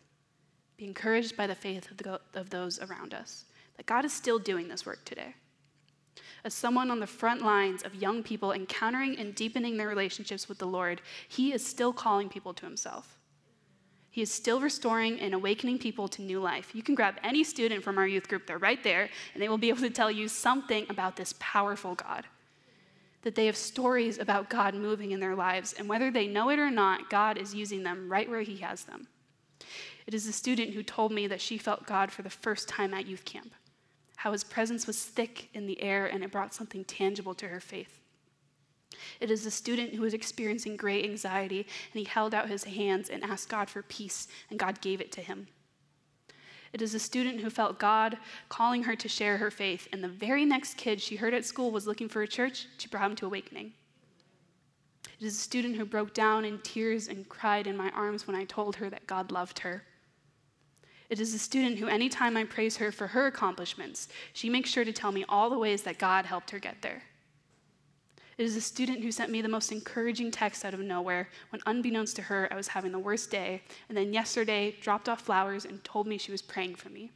be 0.77 0.85
encouraged 0.85 1.35
by 1.35 1.47
the 1.47 1.53
faith 1.53 1.91
of, 1.91 1.97
the, 1.97 2.21
of 2.33 2.49
those 2.49 2.79
around 2.79 3.13
us 3.13 3.43
that 3.75 3.85
God 3.87 4.05
is 4.05 4.13
still 4.13 4.39
doing 4.39 4.69
this 4.69 4.85
work 4.85 5.03
today. 5.03 5.35
As 6.45 6.53
someone 6.53 6.89
on 6.89 7.01
the 7.01 7.07
front 7.07 7.41
lines 7.41 7.83
of 7.83 7.93
young 7.95 8.23
people 8.23 8.53
encountering 8.53 9.19
and 9.19 9.35
deepening 9.35 9.75
their 9.75 9.89
relationships 9.89 10.47
with 10.47 10.57
the 10.57 10.65
Lord, 10.65 11.01
He 11.27 11.51
is 11.51 11.65
still 11.65 11.91
calling 11.91 12.29
people 12.29 12.53
to 12.53 12.65
Himself. 12.65 13.19
He 14.09 14.21
is 14.21 14.31
still 14.31 14.61
restoring 14.61 15.19
and 15.19 15.33
awakening 15.33 15.79
people 15.79 16.07
to 16.07 16.21
new 16.21 16.39
life. 16.39 16.73
You 16.73 16.83
can 16.83 16.95
grab 16.95 17.15
any 17.21 17.43
student 17.43 17.83
from 17.83 17.97
our 17.97 18.07
youth 18.07 18.29
group, 18.29 18.47
they're 18.47 18.57
right 18.57 18.81
there, 18.81 19.09
and 19.33 19.43
they 19.43 19.49
will 19.49 19.57
be 19.57 19.67
able 19.67 19.81
to 19.81 19.89
tell 19.89 20.09
you 20.09 20.29
something 20.29 20.85
about 20.89 21.17
this 21.17 21.33
powerful 21.37 21.95
God. 21.95 22.25
That 23.23 23.35
they 23.35 23.45
have 23.45 23.57
stories 23.57 24.17
about 24.17 24.49
God 24.49 24.73
moving 24.73 25.11
in 25.11 25.19
their 25.19 25.35
lives, 25.35 25.73
and 25.73 25.87
whether 25.87 26.09
they 26.09 26.27
know 26.27 26.49
it 26.49 26.59
or 26.59 26.71
not, 26.71 27.09
God 27.09 27.37
is 27.37 27.53
using 27.53 27.83
them 27.83 28.11
right 28.11 28.29
where 28.29 28.41
He 28.41 28.57
has 28.57 28.83
them. 28.83 29.07
It 30.07 30.13
is 30.13 30.27
a 30.27 30.33
student 30.33 30.73
who 30.73 30.83
told 30.83 31.11
me 31.11 31.27
that 31.27 31.41
she 31.41 31.57
felt 31.57 31.85
God 31.85 32.11
for 32.11 32.23
the 32.23 32.29
first 32.29 32.67
time 32.67 32.93
at 32.93 33.05
youth 33.05 33.25
camp 33.25 33.53
how 34.21 34.33
his 34.33 34.43
presence 34.43 34.85
was 34.85 35.03
thick 35.03 35.49
in 35.55 35.65
the 35.65 35.81
air 35.81 36.05
and 36.05 36.23
it 36.23 36.31
brought 36.31 36.53
something 36.53 36.85
tangible 36.85 37.33
to 37.33 37.47
her 37.47 37.59
faith. 37.59 37.99
It 39.19 39.31
is 39.31 39.47
a 39.47 39.51
student 39.51 39.95
who 39.95 40.03
was 40.03 40.13
experiencing 40.13 40.77
great 40.77 41.05
anxiety, 41.05 41.61
and 41.61 41.99
he 41.99 42.03
held 42.03 42.35
out 42.35 42.47
his 42.47 42.65
hands 42.65 43.09
and 43.09 43.23
asked 43.23 43.49
God 43.49 43.67
for 43.67 43.81
peace, 43.81 44.27
and 44.51 44.59
God 44.59 44.79
gave 44.79 45.01
it 45.01 45.11
to 45.13 45.21
him. 45.21 45.47
It 46.73 46.81
is 46.81 46.95
a 46.95 46.99
student 46.99 47.41
who 47.41 47.49
felt 47.49 47.79
God 47.79 48.17
calling 48.47 48.83
her 48.83 48.95
to 48.95 49.09
share 49.09 49.37
her 49.37 49.51
faith, 49.51 49.87
and 49.91 50.03
the 50.03 50.07
very 50.07 50.45
next 50.45 50.77
kid 50.77 51.01
she 51.01 51.17
heard 51.17 51.33
at 51.33 51.45
school 51.45 51.71
was 51.71 51.87
looking 51.87 52.07
for 52.07 52.21
a 52.21 52.27
church, 52.27 52.67
she 52.77 52.87
brought 52.87 53.09
him 53.09 53.15
to 53.17 53.25
Awakening. 53.25 53.73
It 55.19 55.25
is 55.25 55.35
a 55.35 55.41
student 55.41 55.75
who 55.75 55.85
broke 55.85 56.13
down 56.13 56.45
in 56.45 56.59
tears 56.59 57.07
and 57.07 57.27
cried 57.29 57.67
in 57.67 57.77
my 57.77 57.89
arms 57.91 58.25
when 58.25 58.35
I 58.35 58.45
told 58.45 58.77
her 58.77 58.89
that 58.89 59.05
God 59.05 59.31
loved 59.31 59.59
her. 59.59 59.83
It 61.09 61.19
is 61.19 61.33
a 61.33 61.39
student 61.39 61.77
who, 61.77 61.87
anytime 61.87 62.37
I 62.37 62.45
praise 62.45 62.77
her 62.77 62.91
for 62.91 63.07
her 63.07 63.27
accomplishments, 63.27 64.07
she 64.31 64.49
makes 64.49 64.69
sure 64.69 64.85
to 64.85 64.93
tell 64.93 65.11
me 65.11 65.25
all 65.27 65.49
the 65.49 65.59
ways 65.59 65.83
that 65.83 65.99
God 65.99 66.25
helped 66.25 66.51
her 66.51 66.59
get 66.59 66.81
there. 66.81 67.03
It 68.41 68.45
is 68.45 68.55
a 68.55 68.61
student 68.61 69.03
who 69.03 69.11
sent 69.11 69.29
me 69.29 69.43
the 69.43 69.47
most 69.47 69.71
encouraging 69.71 70.31
text 70.31 70.65
out 70.65 70.73
of 70.73 70.79
nowhere 70.79 71.29
when, 71.49 71.61
unbeknownst 71.67 72.15
to 72.15 72.23
her, 72.23 72.47
I 72.49 72.55
was 72.55 72.69
having 72.69 72.91
the 72.91 72.97
worst 72.97 73.29
day, 73.29 73.61
and 73.87 73.95
then 73.95 74.13
yesterday 74.13 74.75
dropped 74.81 75.07
off 75.07 75.21
flowers 75.21 75.63
and 75.63 75.83
told 75.83 76.07
me 76.07 76.17
she 76.17 76.31
was 76.31 76.41
praying 76.41 76.73
for 76.73 76.89
me. 76.89 77.11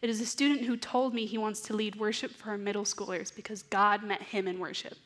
It 0.00 0.08
is 0.08 0.18
a 0.22 0.24
student 0.24 0.62
who 0.62 0.78
told 0.78 1.12
me 1.12 1.26
he 1.26 1.36
wants 1.36 1.60
to 1.60 1.76
lead 1.76 1.96
worship 1.96 2.30
for 2.30 2.48
our 2.48 2.56
middle 2.56 2.84
schoolers 2.84 3.36
because 3.36 3.62
God 3.62 4.02
met 4.02 4.22
him 4.22 4.48
in 4.48 4.58
worship, 4.58 4.96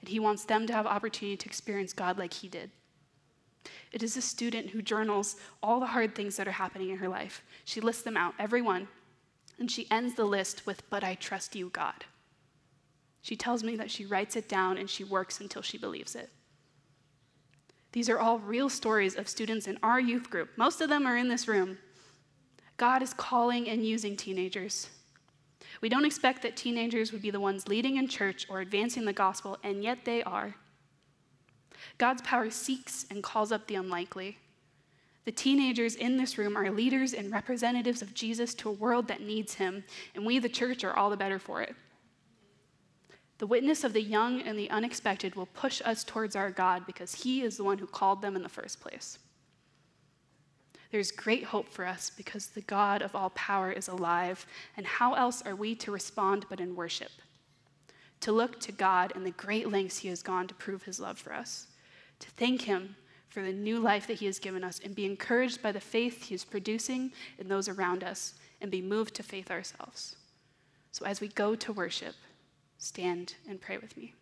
and 0.00 0.08
he 0.10 0.20
wants 0.20 0.44
them 0.44 0.66
to 0.66 0.72
have 0.74 0.84
opportunity 0.84 1.38
to 1.38 1.48
experience 1.48 1.94
God 1.94 2.18
like 2.18 2.34
he 2.34 2.48
did. 2.48 2.70
It 3.90 4.02
is 4.02 4.18
a 4.18 4.20
student 4.20 4.68
who 4.68 4.82
journals 4.82 5.36
all 5.62 5.80
the 5.80 5.86
hard 5.86 6.14
things 6.14 6.36
that 6.36 6.46
are 6.46 6.52
happening 6.52 6.90
in 6.90 6.98
her 6.98 7.08
life. 7.08 7.42
She 7.64 7.80
lists 7.80 8.02
them 8.02 8.18
out, 8.18 8.34
every 8.38 8.60
one, 8.60 8.88
and 9.58 9.70
she 9.70 9.90
ends 9.90 10.14
the 10.14 10.26
list 10.26 10.66
with, 10.66 10.82
But 10.90 11.02
I 11.02 11.14
trust 11.14 11.56
you, 11.56 11.70
God. 11.70 12.04
She 13.26 13.34
tells 13.34 13.64
me 13.64 13.74
that 13.74 13.90
she 13.90 14.06
writes 14.06 14.36
it 14.36 14.48
down 14.48 14.78
and 14.78 14.88
she 14.88 15.02
works 15.02 15.40
until 15.40 15.60
she 15.60 15.78
believes 15.78 16.14
it. 16.14 16.30
These 17.90 18.08
are 18.08 18.20
all 18.20 18.38
real 18.38 18.68
stories 18.68 19.16
of 19.16 19.28
students 19.28 19.66
in 19.66 19.80
our 19.82 19.98
youth 19.98 20.30
group. 20.30 20.50
Most 20.56 20.80
of 20.80 20.88
them 20.88 21.08
are 21.08 21.16
in 21.16 21.26
this 21.26 21.48
room. 21.48 21.78
God 22.76 23.02
is 23.02 23.12
calling 23.12 23.68
and 23.68 23.84
using 23.84 24.16
teenagers. 24.16 24.90
We 25.80 25.88
don't 25.88 26.04
expect 26.04 26.40
that 26.42 26.56
teenagers 26.56 27.10
would 27.10 27.20
be 27.20 27.32
the 27.32 27.40
ones 27.40 27.66
leading 27.66 27.96
in 27.96 28.06
church 28.06 28.46
or 28.48 28.60
advancing 28.60 29.04
the 29.04 29.12
gospel, 29.12 29.58
and 29.64 29.82
yet 29.82 30.04
they 30.04 30.22
are. 30.22 30.54
God's 31.98 32.22
power 32.22 32.48
seeks 32.48 33.06
and 33.10 33.24
calls 33.24 33.50
up 33.50 33.66
the 33.66 33.74
unlikely. 33.74 34.38
The 35.24 35.32
teenagers 35.32 35.96
in 35.96 36.16
this 36.16 36.38
room 36.38 36.56
are 36.56 36.70
leaders 36.70 37.12
and 37.12 37.32
representatives 37.32 38.02
of 38.02 38.14
Jesus 38.14 38.54
to 38.54 38.68
a 38.68 38.72
world 38.72 39.08
that 39.08 39.20
needs 39.20 39.54
him, 39.54 39.82
and 40.14 40.24
we, 40.24 40.38
the 40.38 40.48
church, 40.48 40.84
are 40.84 40.96
all 40.96 41.10
the 41.10 41.16
better 41.16 41.40
for 41.40 41.60
it. 41.60 41.74
The 43.38 43.46
witness 43.46 43.84
of 43.84 43.92
the 43.92 44.02
young 44.02 44.40
and 44.42 44.58
the 44.58 44.70
unexpected 44.70 45.34
will 45.34 45.46
push 45.46 45.82
us 45.84 46.04
towards 46.04 46.36
our 46.36 46.50
God 46.50 46.86
because 46.86 47.14
he 47.14 47.42
is 47.42 47.56
the 47.56 47.64
one 47.64 47.78
who 47.78 47.86
called 47.86 48.22
them 48.22 48.36
in 48.36 48.42
the 48.42 48.48
first 48.48 48.80
place. 48.80 49.18
There's 50.90 51.10
great 51.10 51.44
hope 51.44 51.68
for 51.68 51.84
us 51.84 52.10
because 52.10 52.46
the 52.46 52.62
God 52.62 53.02
of 53.02 53.14
all 53.14 53.30
power 53.30 53.70
is 53.70 53.88
alive, 53.88 54.46
and 54.76 54.86
how 54.86 55.14
else 55.14 55.42
are 55.42 55.56
we 55.56 55.74
to 55.76 55.90
respond 55.90 56.46
but 56.48 56.60
in 56.60 56.76
worship? 56.76 57.10
To 58.20 58.32
look 58.32 58.60
to 58.60 58.72
God 58.72 59.12
and 59.14 59.26
the 59.26 59.32
great 59.32 59.70
lengths 59.70 59.98
he 59.98 60.08
has 60.08 60.22
gone 60.22 60.46
to 60.46 60.54
prove 60.54 60.84
his 60.84 60.98
love 60.98 61.18
for 61.18 61.34
us 61.34 61.66
to 62.20 62.30
thank 62.30 62.62
Him 62.62 62.96
for 63.28 63.42
the 63.42 63.52
new 63.52 63.78
life 63.78 64.06
that 64.06 64.18
He 64.18 64.26
has 64.26 64.38
given 64.38 64.64
us 64.64 64.80
and 64.84 64.94
be 64.94 65.04
encouraged 65.04 65.62
by 65.62 65.72
the 65.72 65.80
faith 65.80 66.24
He 66.24 66.34
is 66.34 66.44
producing 66.44 67.12
in 67.38 67.48
those 67.48 67.68
around 67.68 68.04
us 68.04 68.34
and 68.60 68.70
be 68.70 68.82
moved 68.82 69.14
to 69.16 69.22
faith 69.22 69.50
ourselves. 69.50 70.16
So 70.92 71.04
as 71.04 71.20
we 71.20 71.28
go 71.28 71.54
to 71.54 71.72
worship, 71.72 72.14
stand 72.78 73.34
and 73.48 73.60
pray 73.60 73.78
with 73.78 73.96
me. 73.96 74.14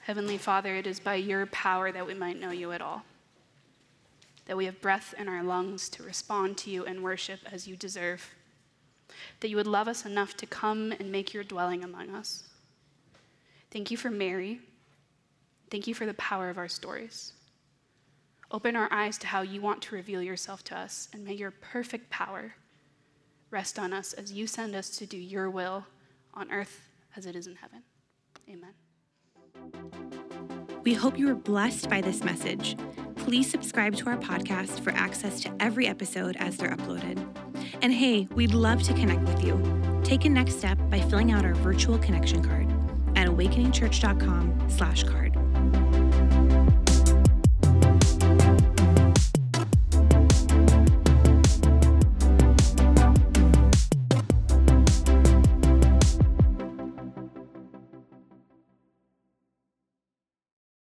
Heavenly 0.00 0.36
Father, 0.36 0.76
it 0.76 0.86
is 0.86 1.00
by 1.00 1.14
your 1.14 1.46
power 1.46 1.90
that 1.90 2.06
we 2.06 2.12
might 2.12 2.38
know 2.38 2.50
you 2.50 2.72
at 2.72 2.82
all, 2.82 3.04
that 4.44 4.56
we 4.56 4.66
have 4.66 4.82
breath 4.82 5.14
in 5.18 5.28
our 5.28 5.42
lungs 5.42 5.88
to 5.90 6.02
respond 6.02 6.58
to 6.58 6.70
you 6.70 6.84
and 6.84 7.02
worship 7.02 7.40
as 7.50 7.66
you 7.66 7.74
deserve, 7.74 8.34
that 9.40 9.48
you 9.48 9.56
would 9.56 9.66
love 9.66 9.88
us 9.88 10.04
enough 10.04 10.36
to 10.36 10.46
come 10.46 10.92
and 10.92 11.10
make 11.10 11.32
your 11.32 11.42
dwelling 11.42 11.82
among 11.82 12.10
us. 12.10 12.44
Thank 13.70 13.90
you 13.90 13.96
for 13.96 14.10
Mary. 14.10 14.60
Thank 15.70 15.86
you 15.86 15.94
for 15.94 16.04
the 16.04 16.14
power 16.14 16.50
of 16.50 16.58
our 16.58 16.68
stories. 16.68 17.32
Open 18.50 18.76
our 18.76 18.88
eyes 18.92 19.16
to 19.18 19.26
how 19.26 19.40
you 19.40 19.62
want 19.62 19.80
to 19.82 19.94
reveal 19.94 20.22
yourself 20.22 20.62
to 20.64 20.78
us, 20.78 21.08
and 21.14 21.24
may 21.24 21.32
your 21.32 21.50
perfect 21.50 22.10
power 22.10 22.54
rest 23.54 23.78
on 23.78 23.92
us 23.92 24.12
as 24.12 24.32
you 24.32 24.48
send 24.48 24.74
us 24.74 24.90
to 24.90 25.06
do 25.06 25.16
your 25.16 25.48
will 25.48 25.86
on 26.34 26.50
earth 26.50 26.88
as 27.16 27.24
it 27.24 27.36
is 27.36 27.46
in 27.46 27.54
heaven. 27.54 27.84
Amen. 28.50 28.74
We 30.82 30.92
hope 30.92 31.16
you 31.16 31.28
were 31.28 31.36
blessed 31.36 31.88
by 31.88 32.00
this 32.00 32.24
message. 32.24 32.76
Please 33.14 33.48
subscribe 33.48 33.94
to 33.96 34.10
our 34.10 34.18
podcast 34.18 34.80
for 34.80 34.90
access 34.90 35.40
to 35.42 35.54
every 35.60 35.86
episode 35.86 36.36
as 36.40 36.56
they're 36.56 36.76
uploaded. 36.76 37.24
And 37.80 37.92
hey, 37.92 38.28
we'd 38.34 38.52
love 38.52 38.82
to 38.82 38.92
connect 38.92 39.22
with 39.22 39.44
you. 39.44 40.00
Take 40.02 40.24
a 40.24 40.28
next 40.28 40.58
step 40.58 40.76
by 40.90 41.00
filling 41.00 41.30
out 41.30 41.44
our 41.44 41.54
virtual 41.54 41.96
connection 41.98 42.42
card 42.42 42.68
at 43.16 43.28
awakeningchurch.com 43.28 44.68
slash 44.68 45.04
card. 45.04 45.32